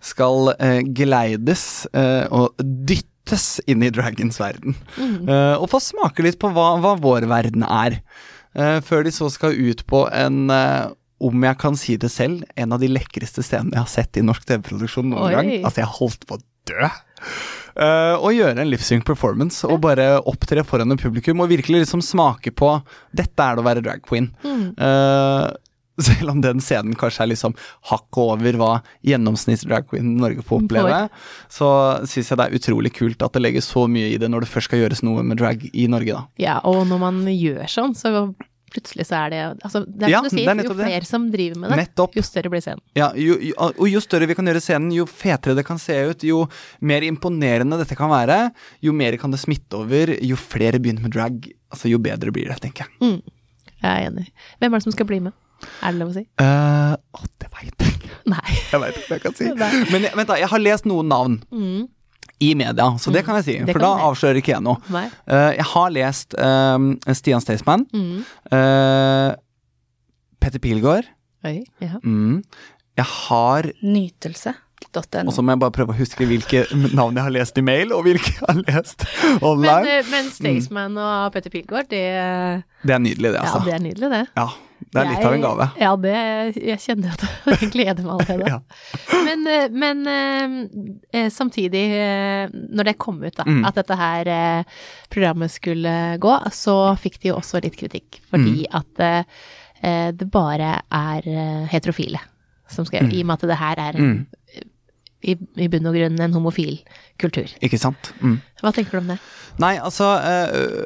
skal 0.04 0.54
uh, 0.56 0.80
geleides 0.96 1.86
og 1.94 2.56
dyttes 2.64 3.60
inn 3.70 3.84
i 3.86 3.92
dragens 3.94 4.40
verden. 4.42 4.76
Uh, 4.98 5.60
og 5.60 5.70
få 5.76 5.84
smake 5.84 6.26
litt 6.26 6.40
på 6.42 6.52
hva, 6.56 6.72
hva 6.82 6.96
vår 7.00 7.28
verden 7.30 7.68
er. 7.68 8.00
Uh, 8.58 8.80
før 8.86 9.06
de 9.06 9.14
så 9.14 9.30
skal 9.34 9.58
ut 9.58 9.84
på 9.90 10.06
en 10.16 10.48
uh, 10.50 10.90
om 11.20 11.44
jeg 11.44 11.60
kan 11.60 11.78
si 11.78 11.98
det 12.00 12.10
selv, 12.14 12.46
en 12.56 12.74
av 12.76 12.82
de 12.82 12.90
lekreste 12.92 13.44
scenene 13.44 13.76
jeg 13.76 13.84
har 13.84 13.92
sett 13.92 14.20
i 14.20 14.24
norsk 14.26 14.46
TV-produksjon 14.48 15.10
noen 15.12 15.28
Oi. 15.28 15.34
gang. 15.36 15.50
Altså, 15.60 15.84
jeg 15.84 15.96
holdt 16.00 16.28
på 16.30 16.38
å 16.38 16.44
dø. 16.70 16.90
Uh, 17.80 18.16
og 18.18 18.34
gjøre 18.36 18.64
en 18.64 18.72
lip-sync 18.72 19.06
performance 19.08 19.68
og 19.68 19.82
bare 19.84 20.08
opptre 20.28 20.64
foran 20.68 20.96
et 20.96 21.04
publikum 21.04 21.44
og 21.44 21.52
virkelig 21.52 21.84
liksom 21.84 22.02
smake 22.04 22.52
på 22.56 22.72
Dette 23.16 23.46
er 23.46 23.56
det 23.56 23.64
å 23.64 23.68
være 23.68 23.84
drag 23.86 24.04
queen. 24.08 24.32
Uh, 24.44 25.52
selv 26.10 26.32
om 26.34 26.42
den 26.44 26.60
scenen 26.64 26.96
kanskje 27.00 27.26
er 27.26 27.32
liksom 27.34 27.56
hakket 27.92 28.22
over 28.24 28.60
hva 28.62 28.72
gjennomsnitts 29.06 29.66
drag 29.70 29.88
queen 29.90 30.16
i 30.16 30.20
Norge 30.22 30.44
får 30.46 30.64
oppleve, 30.64 31.00
så 31.52 31.70
syns 32.10 32.30
jeg 32.32 32.40
det 32.40 32.50
er 32.50 32.60
utrolig 32.60 32.94
kult 32.96 33.22
at 33.26 33.34
det 33.36 33.42
legges 33.46 33.70
så 33.72 33.88
mye 33.92 34.14
i 34.14 34.20
det 34.22 34.30
når 34.32 34.46
det 34.46 34.52
først 34.54 34.70
skal 34.72 34.84
gjøres 34.86 35.04
noe 35.06 35.24
med 35.26 35.40
drag 35.42 35.66
i 35.74 35.88
Norge, 35.92 36.14
da. 36.20 36.26
Ja, 36.42 36.60
og 36.68 36.86
når 36.90 37.04
man 37.08 37.24
gjør 37.34 37.66
sånn, 37.70 37.96
så 37.98 38.14
plutselig 38.70 39.08
så 39.10 39.16
er 39.24 39.32
det 39.34 39.38
Altså, 39.66 39.80
det 39.90 40.06
er 40.06 40.12
Ja, 40.14 40.20
som 40.22 40.30
du 40.30 40.30
er 40.30 40.44
sier, 40.46 40.60
jo 40.62 40.74
flere 40.78 41.00
det. 41.02 41.08
som 41.10 41.24
driver 41.34 41.58
med 41.58 41.72
det, 41.72 41.78
Nettopp. 41.80 42.14
jo 42.14 42.22
større 42.22 42.52
blir 42.54 42.62
scenen. 42.62 42.84
Ja, 42.94 43.08
jo, 43.18 43.34
jo, 43.42 43.54
og 43.58 43.88
jo 43.90 44.02
større 44.06 44.28
vi 44.30 44.36
kan 44.38 44.46
gjøre 44.46 44.62
scenen, 44.62 44.92
jo 44.94 45.08
fetere 45.10 45.56
det 45.58 45.66
kan 45.66 45.80
se 45.82 45.96
ut, 46.12 46.22
jo 46.30 46.44
mer 46.86 47.02
imponerende 47.08 47.80
dette 47.82 47.98
kan 47.98 48.12
være, 48.14 48.52
jo 48.86 48.94
mer 48.94 49.18
kan 49.18 49.34
det 49.34 49.40
smitte 49.42 49.74
over, 49.82 50.14
jo 50.22 50.38
flere 50.38 50.78
begynner 50.78 51.02
med 51.08 51.16
drag, 51.18 51.50
altså 51.74 51.90
jo 51.90 51.98
bedre 51.98 52.30
blir 52.36 52.46
det, 52.54 52.60
tenker 52.62 52.86
jeg. 52.86 53.22
Jeg 53.82 53.90
er 53.90 54.06
enig. 54.12 54.28
Hvem 54.62 54.70
er 54.74 54.78
det 54.78 54.84
som 54.86 54.94
skal 54.94 55.10
bli 55.10 55.20
med? 55.26 55.34
Er 55.84 55.92
det 55.92 56.00
lov 56.00 56.10
å 56.12 56.16
si? 56.16 56.24
Uh, 56.42 56.94
å, 57.16 57.24
det 57.42 57.50
veit 57.56 57.74
jeg 57.86 57.94
ikke. 57.96 58.10
Nei. 58.34 58.58
Jeg 58.72 58.80
veit 58.84 58.98
ikke 59.00 59.08
hva 59.10 59.18
jeg 59.18 59.24
kan 59.26 59.36
si. 59.40 59.48
Nei. 59.64 59.72
Men 59.92 60.06
jeg, 60.08 60.14
vent 60.20 60.30
da, 60.32 60.38
jeg 60.40 60.52
har 60.54 60.62
lest 60.64 60.86
noen 60.90 61.10
navn 61.12 61.40
Mm. 61.52 61.88
i 62.40 62.54
media, 62.56 62.86
så 63.02 63.12
det 63.12 63.26
kan 63.28 63.36
jeg 63.42 63.46
si, 63.50 63.56
Det 63.68 63.74
for 63.76 63.84
da 63.84 63.90
jeg. 63.98 64.06
avslører 64.10 64.38
ikke 64.40 64.54
jeg 64.56 64.64
noe. 64.64 64.80
Nei. 64.96 65.06
Uh, 65.28 65.52
jeg 65.58 65.66
har 65.74 65.90
lest 65.92 66.36
um, 66.40 66.90
Stian 67.12 67.44
Staysman, 67.44 67.84
Mm. 67.92 68.22
uh, 68.56 69.34
Petter 70.40 70.60
Pilgaard, 70.64 71.10
Oi. 71.44 71.58
Ja. 71.84 71.98
mm. 72.04 72.40
jeg 73.00 73.06
har 73.28 73.68
Nytelse.no. 74.80 75.28
Og 75.28 75.34
så 75.36 75.44
må 75.44 75.52
jeg 75.56 75.60
bare 75.66 75.76
prøve 75.76 75.94
å 75.94 75.98
huske 76.00 76.26
hvilke 76.30 76.64
navn 76.96 77.18
jeg 77.20 77.26
har 77.28 77.34
lest 77.36 77.58
i 77.60 77.66
mail, 77.66 77.92
og 77.96 78.06
hvilke 78.08 78.32
jeg 78.32 78.48
har 78.48 78.64
lest 78.70 79.06
online. 79.42 79.84
Men, 79.86 80.10
men 80.14 80.32
Staysman 80.34 80.98
og 80.98 81.34
Petter 81.36 81.52
Pilgaard, 81.54 81.90
det 81.92 82.06
Det 82.88 82.96
er 82.96 83.04
nydelig, 83.04 83.34
det, 83.34 83.38
Ja, 83.38 83.46
altså. 83.46 83.62
det 83.68 83.74
er 83.76 83.84
nydelig, 83.84 84.10
det. 84.16 84.22
Ja, 84.40 84.48
det 84.80 85.02
er 85.02 85.10
litt 85.12 85.26
av 85.28 85.34
en 85.36 85.44
gave. 85.44 85.66
Ja, 85.84 85.90
det 86.00 86.14
Jeg 86.64 86.80
kjenner 86.86 87.12
at 87.18 87.26
jeg 87.62 87.72
gleder 87.76 88.06
meg 88.08 88.14
allerede. 88.16 88.50
Ja. 88.56 89.20
Men, 89.28 89.44
eh, 89.52 89.68
men 89.84 90.08
eh, 90.08 90.56
eh, 91.20 91.30
samtidig, 91.36 91.84
eh, 92.00 92.56
når 92.72 92.90
det 92.94 92.98
kom 93.04 93.20
ut 93.24 93.36
da, 93.36 93.44
Mm. 93.50 93.66
at 93.68 93.76
dette 93.82 93.96
her 94.00 94.28
eh, 94.32 94.64
programmet 95.12 95.52
skulle 95.52 95.94
gå, 96.24 96.36
så 96.56 96.80
fikk 97.02 97.20
de 97.22 97.34
jo 97.34 97.38
også 97.42 97.62
litt 97.66 97.76
kritikk. 97.78 98.22
Fordi 98.32 98.64
Mm. 98.64 98.76
at 98.80 99.00
eh, 99.00 99.24
eh, 99.84 100.12
det 100.16 100.32
bare 100.32 100.78
er 100.90 101.28
eh, 101.28 101.68
heterofile 101.76 102.20
som 102.72 102.88
skrev, 102.88 103.10
Mm. 103.10 103.14
I 103.16 103.22
og 103.24 103.30
med 103.30 103.40
at 103.40 103.50
det 103.50 103.60
her 103.60 103.84
er 103.88 104.00
mm. 104.00 104.16
i, 105.24 105.36
i 105.66 105.68
bunn 105.72 105.90
og 105.90 105.98
grunn 105.98 106.20
en 106.22 106.34
homofil 106.38 106.80
kultur. 107.20 107.52
Ikke 107.66 107.80
sant? 107.82 108.14
Mm. 108.22 108.40
Hva 108.64 108.74
tenker 108.76 108.98
du 108.98 109.04
om 109.04 109.14
det? 109.14 109.20
Nei, 109.60 109.76
altså 109.84 110.08
eh, 110.24 110.86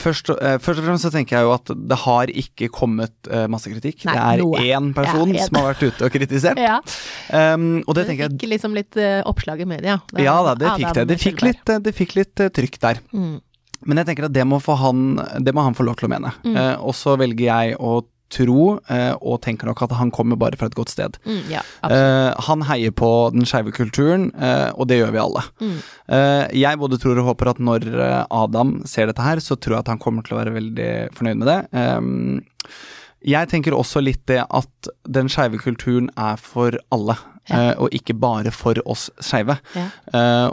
først, 0.00 0.32
eh, 0.34 0.56
først 0.62 0.82
og 0.82 0.86
fremst 0.86 1.06
så 1.06 1.12
tenker 1.14 1.38
jeg 1.38 1.46
jo 1.46 1.52
at 1.54 1.72
det 1.92 1.98
har 2.04 2.32
ikke 2.42 2.70
kommet 2.74 3.30
eh, 3.30 3.46
masse 3.50 3.70
kritikk. 3.70 4.02
Nei, 4.08 4.16
det 4.16 4.24
er 4.24 4.42
noe. 4.42 4.62
én 4.64 4.90
person 4.96 5.34
Ja, 5.34 5.46
som 5.46 5.60
har 5.60 5.70
vært 5.72 5.84
ute 5.86 6.08
og 6.08 6.16
kritisert. 6.16 6.62
Ja, 6.70 6.80
Um, 7.30 7.84
og 7.86 7.94
det 7.94 8.00
det 8.00 8.06
tenker 8.08 8.24
jeg 8.24 8.32
fikk 8.32 8.50
liksom 8.50 8.72
litt 8.74 8.96
oppslag 9.28 9.60
i 9.62 9.66
media. 9.70 10.00
Det 10.10 10.24
Ja 10.24 10.34
da, 10.42 10.56
det 10.58 10.72
fikk 10.80 10.96
det. 10.96 11.04
Det 11.06 11.16
fikk 11.20 11.42
litt, 11.46 11.70
det 11.84 11.92
fikk 11.94 12.16
litt 12.18 12.42
trykk 12.56 12.78
der. 12.82 12.98
Mm. 13.14 13.36
Men 13.86 14.00
jeg 14.00 14.08
tenker 14.08 14.26
at 14.26 14.34
det 14.34 14.42
må, 14.48 14.58
han, 14.58 15.04
det 15.38 15.54
må 15.54 15.62
han 15.62 15.76
få 15.78 15.86
lov 15.86 16.00
til 16.00 16.08
å 16.08 16.10
mene. 16.10 16.32
Mm. 16.42 16.58
Og 16.82 16.90
så 16.98 17.14
velger 17.20 17.46
jeg 17.46 17.78
å 17.78 18.00
tro, 18.30 18.78
eh, 18.88 19.12
og 19.20 19.40
tenker 19.42 19.66
nok 19.66 19.82
at 19.82 19.94
han 19.98 20.12
kommer 20.14 20.38
bare 20.38 20.56
fra 20.56 20.68
et 20.70 20.76
godt 20.78 20.92
sted. 20.92 21.16
Mm, 21.26 21.40
ja. 21.50 21.62
Eh, 21.88 22.30
han 22.46 22.62
heier 22.68 22.92
på 22.94 23.08
den 23.34 23.42
skeive 23.48 23.72
kulturen, 23.74 24.28
eh, 24.38 24.70
og 24.76 24.86
det 24.90 25.00
gjør 25.00 25.12
vi 25.16 25.22
alle. 25.24 25.42
Mm. 25.60 25.74
Eh, 26.14 26.44
jeg 26.62 26.78
både 26.78 26.98
tror 27.02 27.18
og 27.18 27.26
håper 27.32 27.50
at 27.50 27.58
når 27.58 27.88
Adam 28.30 28.76
ser 28.86 29.10
dette 29.10 29.24
her, 29.26 29.42
så 29.42 29.58
tror 29.58 29.76
jeg 29.78 29.84
at 29.84 29.92
han 29.94 29.98
kommer 30.02 30.22
til 30.26 30.36
å 30.36 30.40
være 30.44 30.54
veldig 30.54 30.90
fornøyd 31.18 31.42
med 31.42 31.50
det. 31.50 31.58
Jeg 33.20 33.50
tenker 33.50 33.74
også 33.76 34.00
litt 34.00 34.22
det 34.30 34.38
at 34.48 34.88
den 35.04 35.28
skeive 35.28 35.58
kulturen 35.60 36.08
er 36.16 36.38
for 36.40 36.78
alle, 36.94 37.18
Ja. 37.50 37.74
og 37.82 37.90
ikke 37.90 38.14
bare 38.14 38.52
for 38.54 38.78
oss 38.86 39.08
skeive. 39.20 39.58
Ja. 39.74 39.88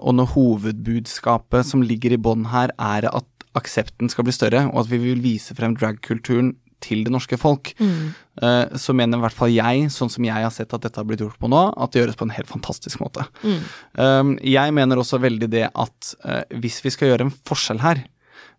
Og 0.01 0.15
når 0.17 0.31
hovedbudskapet 0.33 1.63
som 1.67 1.83
ligger 1.85 2.15
i 2.15 2.17
bånn 2.17 2.47
her, 2.51 2.71
er 2.79 3.05
at 3.13 3.25
aksepten 3.57 4.09
skal 4.09 4.25
bli 4.27 4.33
større, 4.35 4.65
og 4.73 4.83
at 4.85 4.89
vi 4.91 4.97
vil 5.01 5.21
vise 5.23 5.55
frem 5.57 5.75
dragkulturen 5.77 6.55
til 6.81 7.03
det 7.03 7.11
norske 7.11 7.37
folk, 7.39 7.73
Mm. 7.79 8.13
eh, 8.41 8.65
så 8.77 8.93
mener 8.93 9.17
i 9.17 9.21
hvert 9.21 9.33
fall 9.33 9.49
jeg, 9.49 9.87
sånn 9.89 10.11
som 10.13 10.23
jeg 10.23 10.33
har 10.33 10.51
sett 10.51 10.73
at 10.73 10.81
dette 10.81 10.95
har 10.99 11.05
blitt 11.05 11.19
gjort 11.23 11.39
på 11.39 11.49
nå, 11.49 11.73
at 11.77 11.91
det 11.91 12.03
gjøres 12.03 12.15
på 12.19 12.27
en 12.27 12.35
helt 12.35 12.47
fantastisk 12.47 12.99
måte. 13.01 13.25
Mm. 13.43 13.61
Um, 13.97 14.37
jeg 14.43 14.73
mener 14.73 14.97
også 15.01 15.19
veldig 15.19 15.49
det 15.49 15.69
at 15.73 16.13
eh, 16.25 16.43
hvis 16.59 16.81
vi 16.85 16.89
skal 16.93 17.09
gjøre 17.09 17.25
en 17.27 17.33
forskjell 17.49 17.79
her 17.81 18.03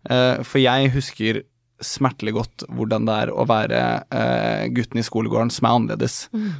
eh, 0.09 0.43
For 0.43 0.59
jeg 0.59 0.91
husker 0.91 1.43
smertelig 1.85 2.33
godt 2.35 2.63
hvordan 2.75 3.05
det 3.07 3.15
er 3.23 3.29
å 3.31 3.45
være 3.47 3.79
eh, 4.11 4.63
gutten 4.75 4.99
i 4.99 5.03
skolegården 5.05 5.51
som 5.53 5.67
er 5.69 5.75
annerledes. 5.77 6.15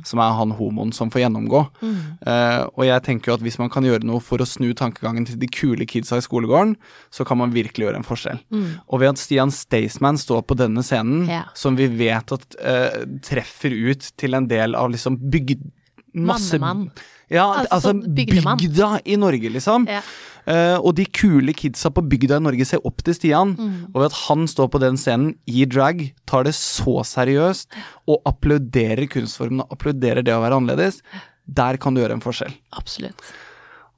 Som 0.07 0.21
er 0.23 0.35
han 0.37 0.53
homoen 0.55 0.93
som 0.95 1.11
får 1.11 1.25
gjennomgå. 1.25 1.61
Mm. 1.81 1.97
Eh, 2.25 2.61
og 2.73 2.85
jeg 2.87 3.03
tenker 3.07 3.31
jo 3.31 3.37
at 3.37 3.43
hvis 3.45 3.59
man 3.59 3.71
kan 3.73 3.83
gjøre 3.87 4.07
noe 4.07 4.23
for 4.23 4.39
å 4.43 4.47
snu 4.47 4.69
tankegangen 4.79 5.27
til 5.27 5.39
de 5.41 5.49
kule 5.51 5.87
kidsa 5.89 6.19
i 6.21 6.25
skolegården, 6.25 6.75
så 7.11 7.25
kan 7.27 7.41
man 7.41 7.51
virkelig 7.55 7.87
gjøre 7.89 7.99
en 8.01 8.07
forskjell. 8.07 8.39
Mm. 8.53 8.69
Og 8.87 9.03
ved 9.03 9.13
at 9.13 9.21
Stian 9.21 9.51
Staysman 9.53 10.19
står 10.21 10.45
på 10.47 10.57
denne 10.59 10.83
scenen, 10.85 11.27
Ja. 11.29 11.43
som 11.53 11.75
vi 11.79 11.87
vet 11.91 12.31
at 12.35 12.55
eh, 12.63 13.03
treffer 13.25 13.75
ut 13.91 14.11
til 14.17 14.33
en 14.39 14.47
del 14.47 14.75
av 14.79 14.91
liksom 14.93 15.19
bygd... 15.29 15.67
Masse 16.13 16.59
Mannemann. 16.59 16.91
Ja, 17.29 17.45
Altså, 17.45 17.69
altså, 17.75 17.91
sånn 17.91 18.01
bygdemann. 18.17 18.57
bygda 18.57 18.89
i 19.05 19.15
Norge, 19.21 19.49
liksom. 19.53 19.85
Ja. 19.89 20.01
Uh, 20.49 20.79
og 20.81 20.95
de 20.97 21.03
kule 21.05 21.53
kidsa 21.53 21.91
på 21.93 22.01
bygda 22.09 22.39
i 22.39 22.41
Norge 22.41 22.65
ser 22.65 22.81
opp 22.87 23.03
til 23.05 23.13
Stian. 23.13 23.51
Mm. 23.53 23.75
Og 23.93 23.99
ved 24.01 24.07
at 24.07 24.17
han 24.23 24.47
står 24.49 24.71
på 24.73 24.81
den 24.81 24.97
scenen 24.97 25.35
i 25.45 25.65
drag, 25.69 26.07
tar 26.25 26.47
det 26.47 26.55
så 26.57 27.03
seriøst 27.05 27.77
og 28.09 28.23
applauderer 28.25 29.05
kunstformen 29.11 29.61
og 29.61 29.77
applauderer 29.77 30.25
det 30.25 30.33
å 30.33 30.41
være 30.41 30.57
annerledes, 30.57 31.03
der 31.45 31.77
kan 31.81 31.93
du 31.93 32.01
gjøre 32.01 32.17
en 32.17 32.25
forskjell. 32.25 32.55
Absolutt. 32.77 33.21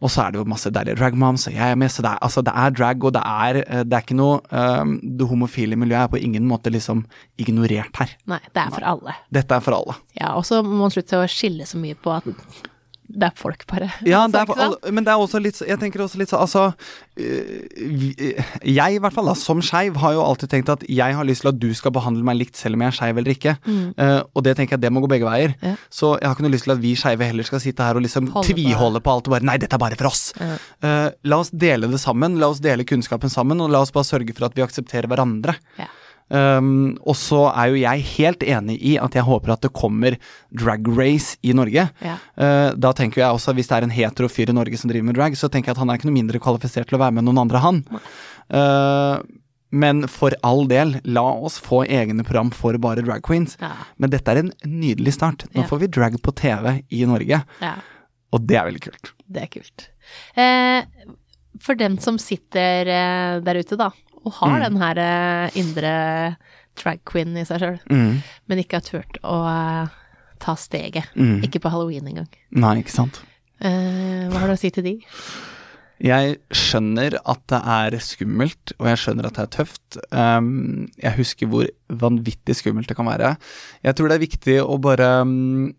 Og 0.02 0.10
så 0.10 0.24
er 0.24 0.34
det 0.34 0.42
jo 0.42 0.48
masse 0.50 0.72
deilige 0.74 0.98
dragmoms, 0.98 1.46
og 1.50 1.54
jeg 1.54 1.76
er 1.76 1.78
med, 1.78 1.92
så 1.94 2.02
det 2.02 2.10
er, 2.10 2.22
altså, 2.26 2.42
det 2.46 2.54
er 2.58 2.74
drag, 2.74 3.06
og 3.06 3.14
det 3.14 3.22
er, 3.22 3.62
eh, 3.62 3.84
det 3.86 3.98
er 3.98 4.06
ikke 4.06 4.18
noe 4.18 4.40
um, 4.50 4.96
Det 5.02 5.28
homofile 5.30 5.78
miljøet 5.78 6.08
er 6.08 6.12
på 6.16 6.22
ingen 6.22 6.48
måte 6.50 6.74
liksom 6.74 7.06
ignorert 7.42 8.02
her. 8.02 8.16
Nei, 8.32 8.42
det 8.50 8.64
er 8.64 8.74
for 8.74 8.88
alle. 8.94 9.16
Dette 9.34 9.58
er 9.58 9.66
for 9.66 9.78
alle. 9.78 9.98
Ja, 10.18 10.34
og 10.40 10.46
så 10.50 10.64
må 10.66 10.80
man 10.82 10.94
slutte 10.94 11.22
å 11.22 11.30
skille 11.30 11.70
så 11.70 11.82
mye 11.82 11.98
på 11.98 12.16
at 12.18 12.30
det 13.12 13.28
er 13.28 13.36
folk, 13.38 13.66
bare. 13.70 13.90
Ja, 14.08 14.24
det 14.32 14.42
er 14.42 14.92
men 14.92 15.06
det 15.06 15.14
er 15.14 15.22
også 15.22 15.42
litt 15.42 15.60
Jeg 15.68 15.80
tenker 15.82 16.04
også 16.06 16.20
litt 16.22 16.32
sånn 16.32 16.42
Altså 16.44 16.64
øh, 17.20 18.06
Jeg, 18.66 18.96
i 18.96 19.00
hvert 19.02 19.16
fall, 19.16 19.30
da, 19.30 19.36
som 19.38 19.62
skeiv, 19.66 20.00
har 20.02 20.16
jo 20.16 20.24
alltid 20.24 20.52
tenkt 20.54 20.72
at 20.74 20.86
jeg 20.90 21.18
har 21.18 21.28
lyst 21.28 21.46
til 21.46 21.52
at 21.52 21.60
du 21.62 21.70
skal 21.78 21.94
behandle 21.96 22.26
meg 22.28 22.40
likt 22.40 22.60
selv 22.60 22.78
om 22.78 22.86
jeg 22.86 22.94
er 22.94 22.98
skeiv 22.98 23.22
eller 23.22 23.36
ikke. 23.36 23.56
Eh, 23.68 24.18
og 24.34 24.46
det 24.46 24.56
tenker 24.58 24.78
jeg 24.78 24.86
det 24.86 24.92
må 24.94 25.04
gå 25.04 25.12
begge 25.12 25.28
veier. 25.28 25.56
Mm. 25.62 25.72
Ja. 25.72 25.76
Så 25.94 26.14
jeg 26.18 26.28
har 26.28 26.38
ikke 26.38 26.48
noe 26.48 26.56
lyst 26.56 26.68
til 26.68 26.76
at 26.76 26.84
vi 26.84 26.94
skeive 27.00 27.30
heller 27.32 27.48
skal 27.48 27.64
sitte 27.64 27.86
her 27.86 28.00
og 28.00 28.06
liksom 28.06 28.30
Holde 28.34 28.52
tviholde 28.52 29.04
på 29.04 29.16
alt 29.16 29.30
og 29.30 29.36
bare 29.36 29.48
Nei, 29.52 29.58
dette 29.62 29.78
er 29.78 29.82
bare 29.82 29.98
for 30.00 30.12
oss. 30.12 30.24
Ja. 30.40 30.56
Eh, 30.88 31.08
la 31.28 31.42
oss 31.44 31.52
dele 31.54 31.90
det 31.92 32.02
sammen. 32.04 32.40
La 32.42 32.52
oss 32.52 32.62
dele 32.64 32.88
kunnskapen 32.88 33.32
sammen, 33.34 33.62
og 33.64 33.74
la 33.74 33.84
oss 33.84 33.94
bare 33.96 34.08
sørge 34.08 34.36
for 34.38 34.48
at 34.48 34.58
vi 34.58 34.66
aksepterer 34.66 35.10
hverandre. 35.12 35.58
Ja. 35.80 35.90
Um, 36.32 36.94
og 37.04 37.18
så 37.20 37.42
er 37.52 37.74
jo 37.74 37.80
jeg 37.82 38.06
helt 38.14 38.44
enig 38.48 38.78
i 38.88 38.94
at 39.04 39.18
jeg 39.18 39.26
håper 39.28 39.52
at 39.52 39.66
det 39.66 39.74
kommer 39.76 40.16
drag 40.56 40.88
race 40.96 41.36
i 41.44 41.52
Norge. 41.58 41.90
Ja. 42.00 42.14
Uh, 42.40 42.70
da 42.80 42.94
tenker 42.96 43.20
jeg 43.26 43.36
også, 43.36 43.52
hvis 43.58 43.68
det 43.68 43.76
er 43.82 43.88
en 43.90 43.92
hetero 43.98 44.30
fyr 44.32 44.50
i 44.54 44.56
Norge 44.56 44.80
som 44.80 44.88
driver 44.94 45.10
med 45.10 45.18
drag, 45.20 45.36
så 45.36 45.50
tenker 45.52 45.72
jeg 45.74 45.76
at 45.76 45.82
han 45.84 45.92
er 45.92 46.00
ikke 46.00 46.08
noe 46.08 46.16
mindre 46.22 46.40
kvalifisert 46.40 46.88
til 46.88 46.96
å 46.96 47.04
være 47.04 47.18
med 47.20 47.28
noen 47.28 47.42
andre, 47.44 47.60
han. 47.66 47.84
Uh, 48.52 49.20
Men 49.72 50.04
for 50.12 50.34
all 50.44 50.66
del, 50.68 50.98
la 51.08 51.22
oss 51.48 51.56
få 51.64 51.86
egne 51.88 52.26
program 52.28 52.50
for 52.52 52.76
bare 52.84 53.04
drag 53.08 53.22
queens. 53.24 53.54
Ja. 53.62 53.70
Men 54.04 54.12
dette 54.12 54.28
er 54.34 54.42
en 54.42 54.50
nydelig 54.68 55.14
start. 55.16 55.46
Nå 55.56 55.62
Ja. 55.64 55.68
får 55.70 55.80
vi 55.86 55.88
drag 55.88 56.18
på 56.22 56.34
TV 56.36 56.82
i 56.92 57.06
Norge, 57.08 57.40
ja. 57.62 57.74
og 58.36 58.48
det 58.48 58.58
er 58.60 58.66
veldig 58.68 58.82
kult. 58.84 59.14
Det 59.32 59.46
er 59.46 59.48
kult. 59.48 59.86
Eh, 60.36 60.84
for 61.64 61.76
den 61.80 61.96
som 62.04 62.18
sitter 62.20 62.84
eh, 62.92 63.40
der 63.48 63.62
ute, 63.64 63.78
da, 63.80 63.92
og 64.26 64.34
har 64.40 64.60
Mm. 64.60 64.64
den 64.68 64.82
her 64.82 64.98
eh, 64.98 65.58
indre 65.60 66.38
drag 66.78 67.00
queen 67.06 67.36
i 67.38 67.44
seg 67.46 67.60
sjøl, 67.60 67.80
Mm. 67.90 68.22
men 68.48 68.58
ikke 68.64 68.80
har 68.80 68.86
turt 68.88 69.18
å 69.24 69.38
eh, 69.50 69.88
ta 70.40 70.56
steget. 70.56 71.06
Mm. 71.16 71.42
Ikke 71.44 71.60
på 71.62 71.70
halloween 71.72 72.08
engang. 72.08 72.28
Nei, 72.52 72.78
ikke 72.82 72.92
sant. 72.96 73.22
Eh, 73.62 74.28
hva 74.30 74.40
har 74.40 74.48
du 74.48 74.54
å 74.54 74.58
si 74.60 74.70
til 74.72 74.84
de? 74.84 74.96
Jeg 76.02 76.40
skjønner 76.50 77.14
at 77.30 77.44
det 77.52 77.60
er 77.62 77.92
skummelt, 78.02 78.72
og 78.80 78.88
jeg 78.90 78.98
skjønner 78.98 79.28
at 79.28 79.36
det 79.38 79.44
er 79.44 79.52
tøft. 79.54 79.98
Um, 80.12 80.88
jeg 80.98 81.14
husker 81.20 81.46
hvor 81.52 81.68
vanvittig 81.94 82.56
skummelt 82.58 82.88
det 82.90 82.98
kan 82.98 83.06
være. 83.06 83.36
Jeg 83.86 83.94
tror 83.96 84.10
det 84.10 84.16
er 84.18 84.26
viktig 84.26 84.56
å 84.66 84.80
bare 84.82 85.12
um, 85.22 85.76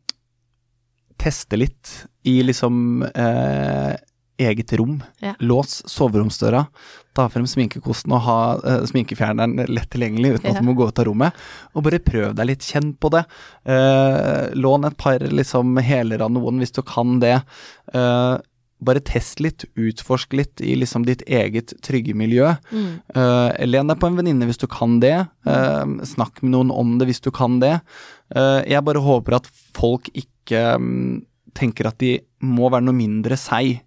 teste 1.18 1.58
litt 1.58 1.90
i 2.24 2.36
liksom 2.46 3.02
eh, 3.02 3.96
eget 4.40 4.72
rom. 4.78 5.00
Ja. 5.20 5.34
Lås 5.40 5.82
soveromsdøra, 5.90 6.64
ta 7.16 7.26
frem 7.32 7.46
sminkekosten 7.48 8.14
og 8.16 8.22
ha 8.26 8.38
uh, 8.60 8.84
sminkefjerneren 8.88 9.66
lett 9.68 9.90
tilgjengelig 9.92 10.38
uten 10.38 10.48
Ja. 10.48 10.54
at 10.54 10.62
du 10.62 10.68
må 10.68 10.76
gå 10.78 10.88
ut 10.88 11.02
av 11.02 11.08
rommet. 11.10 11.42
Og 11.74 11.84
bare 11.86 12.00
prøv 12.02 12.32
deg 12.38 12.48
litt, 12.48 12.64
kjenn 12.64 12.94
på 12.96 13.12
det. 13.12 13.26
Uh, 13.68 14.48
lån 14.56 14.88
et 14.88 14.96
par 14.96 15.20
liksom 15.20 15.76
hæler 15.82 16.24
av 16.24 16.32
noen 16.32 16.62
hvis 16.62 16.74
du 16.74 16.82
kan 16.86 17.20
det. 17.22 17.36
Uh, 17.94 18.38
bare 18.82 19.02
test 19.06 19.38
litt, 19.38 19.64
utforsk 19.78 20.32
litt 20.34 20.62
i 20.64 20.74
liksom 20.78 21.04
ditt 21.06 21.22
eget 21.30 21.74
trygge 21.86 22.16
miljø. 22.18 22.48
Mm. 22.72 22.88
Uh, 23.14 23.50
len 23.68 23.90
deg 23.92 24.00
på 24.00 24.10
en 24.10 24.18
venninne 24.18 24.48
hvis 24.48 24.58
du 24.58 24.66
kan 24.70 24.98
det. 25.02 25.14
Uh, 25.46 26.02
snakk 26.08 26.42
med 26.42 26.54
noen 26.56 26.72
om 26.74 26.96
det 26.98 27.10
hvis 27.10 27.22
du 27.22 27.30
kan 27.34 27.60
det. 27.62 27.76
Uh, 28.34 28.60
jeg 28.66 28.82
bare 28.82 29.04
håper 29.04 29.38
at 29.38 29.48
folk 29.76 30.10
ikke 30.10 30.64
um, 30.80 31.22
tenker 31.54 31.86
at 31.90 32.00
de 32.02 32.16
må 32.42 32.70
være 32.72 32.88
noe 32.88 32.96
mindre 32.96 33.38
seg, 33.38 33.82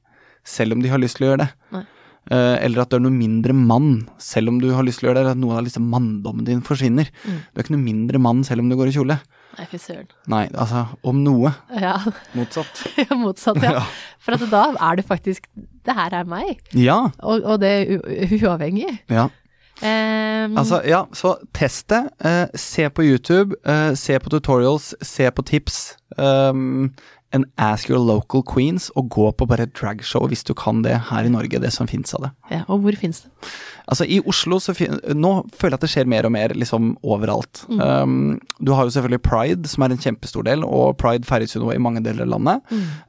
selv 0.46 0.76
om 0.78 0.82
de 0.86 0.92
har 0.94 1.02
lyst 1.02 1.18
til 1.20 1.28
å 1.28 1.30
gjøre 1.34 1.44
det. 1.46 1.52
Nei. 1.76 1.84
Eh, 2.26 2.56
eller 2.66 2.82
at 2.82 2.90
du 2.90 2.96
er 2.98 3.04
noe 3.06 3.14
mindre 3.14 3.54
mann, 3.54 4.08
selv 4.18 4.50
om 4.50 4.56
du 4.62 4.72
har 4.74 4.86
lyst 4.88 5.02
til 5.02 5.08
å 5.08 5.12
gjøre 5.12 5.20
det. 5.20 5.26
Eller 5.28 5.36
at 5.38 5.42
noe 5.44 5.58
av 5.60 5.66
liksom 5.68 5.86
manndommen 5.92 6.48
din 6.48 6.64
forsvinner. 6.66 7.12
Mm. 7.26 7.40
Du 7.52 7.60
er 7.60 7.66
ikke 7.68 7.76
noe 7.76 7.86
mindre 7.86 8.22
mann 8.22 8.42
selv 8.48 8.64
om 8.64 8.72
du 8.72 8.78
går 8.80 8.90
i 8.90 8.96
kjole. 8.96 9.20
Nei, 9.56 9.66
fy 9.72 9.78
søren. 9.80 10.10
Nei, 10.34 10.44
altså, 10.52 10.82
om 11.08 11.22
noe. 11.24 11.54
Ja, 11.80 11.94
Motsatt. 12.36 12.82
ja, 13.04 13.16
motsatt, 13.16 13.62
ja. 13.68 13.86
For 14.26 14.36
at 14.36 14.44
da 14.52 14.64
er 14.90 14.98
det 15.00 15.06
faktisk 15.08 15.46
Det 15.56 15.94
her 15.96 16.18
er 16.18 16.28
meg. 16.28 16.60
Ja. 16.76 16.98
Og, 17.22 17.46
og 17.46 17.62
det 17.62 17.74
er 17.78 18.38
uavhengig. 18.42 19.00
ja. 19.10 19.30
Um, 19.84 20.56
Altså, 20.56 20.78
ja, 20.88 21.02
så 21.12 21.34
test 21.54 21.90
det. 21.92 21.98
Eh, 22.24 22.46
se 22.56 22.86
på 22.90 23.04
YouTube, 23.04 23.58
eh, 23.68 23.92
se 24.00 24.16
på 24.24 24.30
tutorials, 24.32 24.94
se 25.04 25.28
på 25.36 25.44
tips. 25.44 25.98
Um, 26.18 26.92
en 27.36 27.44
ask 27.60 27.90
your 27.90 28.00
local 28.00 28.44
queens, 28.48 28.92
og 28.96 29.10
gå 29.12 29.32
på 29.36 29.46
bare 29.50 29.64
et 29.68 29.74
dragshow 29.76 30.28
hvis 30.32 30.46
du 30.48 30.54
kan 30.56 30.84
det 30.86 30.96
her 31.10 31.26
i 31.28 31.32
Norge, 31.34 31.60
det 31.60 31.72
som 31.74 31.88
fins 31.90 32.14
av 32.16 32.22
det. 32.24 32.30
ja, 32.54 32.62
og 32.72 32.80
hvor 32.86 32.96
fins 32.96 33.22
det? 33.26 33.32
Altså, 33.86 34.06
i 34.10 34.18
Oslo 34.26 34.58
så 34.64 34.74
fin 34.74 34.98
Nå 35.14 35.46
føler 35.54 35.76
jeg 35.76 35.78
at 35.78 35.84
det 35.84 35.90
skjer 35.92 36.08
mer 36.10 36.26
og 36.26 36.32
mer 36.34 36.50
liksom 36.58 36.98
overalt. 37.06 37.62
Um, 37.70 38.40
du 38.58 38.74
har 38.74 38.84
jo 38.88 38.94
selvfølgelig 38.96 39.22
Pride, 39.22 39.68
som 39.70 39.84
er 39.86 39.92
en 39.94 40.02
kjempestor 40.02 40.42
del, 40.48 40.64
og 40.66 40.98
Pride 41.02 41.26
feires 41.28 41.54
jo 41.54 41.62
nå 41.62 41.70
i 41.76 41.82
mange 41.82 42.02
deler 42.06 42.24
av 42.26 42.32
landet. 42.34 42.58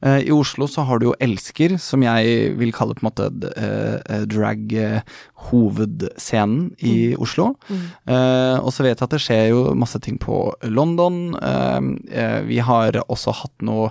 Eh, 0.03 0.21
I 0.27 0.33
Oslo 0.35 0.67
så 0.69 0.83
har 0.85 0.99
du 1.01 1.07
jo 1.09 1.15
Elsker, 1.23 1.79
som 1.81 2.03
jeg 2.05 2.53
vil 2.59 2.73
kalle 2.77 2.95
på 2.97 3.01
en 3.05 3.09
måte 3.09 3.31
uh, 3.57 3.97
drag-hovedscenen 4.29 6.71
i 6.85 7.15
Oslo. 7.17 7.55
Eh, 7.71 8.59
og 8.61 8.73
så 8.75 8.83
vet 8.85 8.99
jeg 8.99 9.07
at 9.07 9.15
det 9.17 9.21
skjer 9.23 9.45
jo 9.53 9.75
masse 9.79 9.99
ting 10.05 10.19
på 10.21 10.55
London. 10.69 11.37
Eh, 11.41 11.81
eh, 12.21 12.41
vi 12.49 12.59
har 12.65 12.96
også 13.05 13.35
hatt 13.43 13.67
noe 13.67 13.91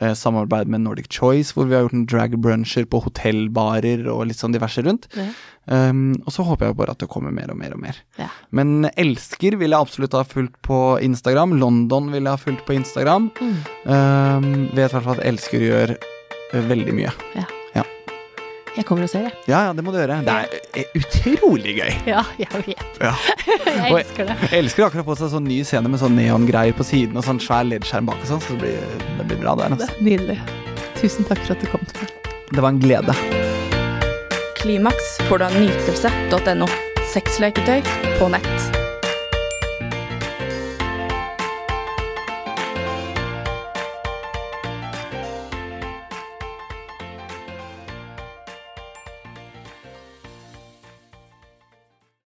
eh, 0.00 0.14
samarbeid 0.16 0.70
med 0.72 0.84
Nordic 0.84 1.10
Choice, 1.12 1.54
hvor 1.54 1.68
vi 1.68 1.76
har 1.76 1.84
gjort 1.86 1.96
en 1.98 2.06
drag-bruncher 2.10 2.88
på 2.90 3.02
hotellbarer 3.04 4.06
og 4.12 4.26
litt 4.30 4.40
sånn 4.40 4.56
diverse 4.56 4.84
rundt. 4.86 5.08
Ja. 5.16 5.28
Um, 5.66 6.12
og 6.22 6.30
så 6.30 6.44
håper 6.46 6.68
jeg 6.68 6.78
bare 6.78 6.94
at 6.94 7.02
det 7.02 7.08
kommer 7.10 7.34
mer 7.34 7.50
og 7.50 7.58
mer 7.58 7.74
og 7.74 7.82
mer. 7.82 7.98
Ja. 8.20 8.30
Men 8.54 8.86
Elsker 8.94 9.58
vil 9.58 9.74
jeg 9.74 9.88
absolutt 9.88 10.14
ha 10.14 10.22
fulgt 10.26 10.60
på 10.66 10.80
Instagram. 11.02 11.56
London 11.58 12.12
vil 12.14 12.22
jeg 12.22 12.32
ha 12.32 12.38
fulgt 12.38 12.66
på 12.68 12.78
Instagram. 12.78 13.30
Mm. 13.40 13.60
Um, 13.90 14.50
vet 14.76 14.86
i 14.86 14.94
hvert 14.94 15.02
fall 15.02 15.18
at 15.18 15.26
Elsker 15.26 15.66
gjør 15.66 15.96
uh, 15.98 16.60
veldig 16.70 16.98
mye. 17.02 17.14
Jeg 18.76 18.84
kommer 18.84 19.06
og 19.06 19.10
ser 19.10 19.26
det. 19.28 19.32
Ja, 19.48 19.62
ja, 19.68 19.72
det 19.76 19.84
må 19.84 19.92
du 19.94 19.98
gjøre. 19.98 20.18
Det 20.26 20.34
er 20.36 20.84
uh, 20.84 20.98
utrolig 21.00 21.76
gøy. 21.78 21.94
Ja, 22.12 22.22
jeg 22.40 22.62
vet. 22.66 23.00
Ja. 23.00 23.14
Jeg 23.46 23.92
elsker 24.02 24.28
det. 24.28 24.36
Jeg 24.50 24.58
elsker 24.60 24.86
akkurat 24.88 25.08
på 25.08 25.16
seg 25.20 25.32
sånn 25.32 25.48
ny 25.48 25.62
scene 25.66 25.90
med 25.92 26.02
sånn 26.02 26.16
neongreier 26.18 26.76
på 26.76 26.86
siden 26.86 27.16
og 27.16 27.24
sånn 27.26 27.40
svær 27.42 27.66
leddskjerm 27.68 28.08
bak 28.10 28.20
og 28.20 28.30
sånn, 28.34 28.44
så 28.44 28.56
det 28.56 28.66
blir, 28.66 29.04
det 29.20 29.28
blir 29.32 29.42
bra 29.42 29.56
der. 29.58 29.72
Det 29.72 29.86
Altså. 29.86 30.04
Nydelig. 30.04 30.38
Tusen 31.00 31.28
takk 31.28 31.42
for 31.44 31.56
at 31.56 31.64
du 31.64 31.68
kom 31.72 31.84
til 31.90 32.04
meg. 32.04 32.32
Det 32.52 32.62
var 32.62 32.72
en 32.72 32.80
glede. 32.82 33.16
Klimaks 34.60 35.16
får 35.28 35.42
du 35.42 35.48
av 35.48 35.60
nytelse.no. 35.60 36.68
Sexleketøy 37.12 37.80
på 38.18 38.32
nett. 38.34 38.85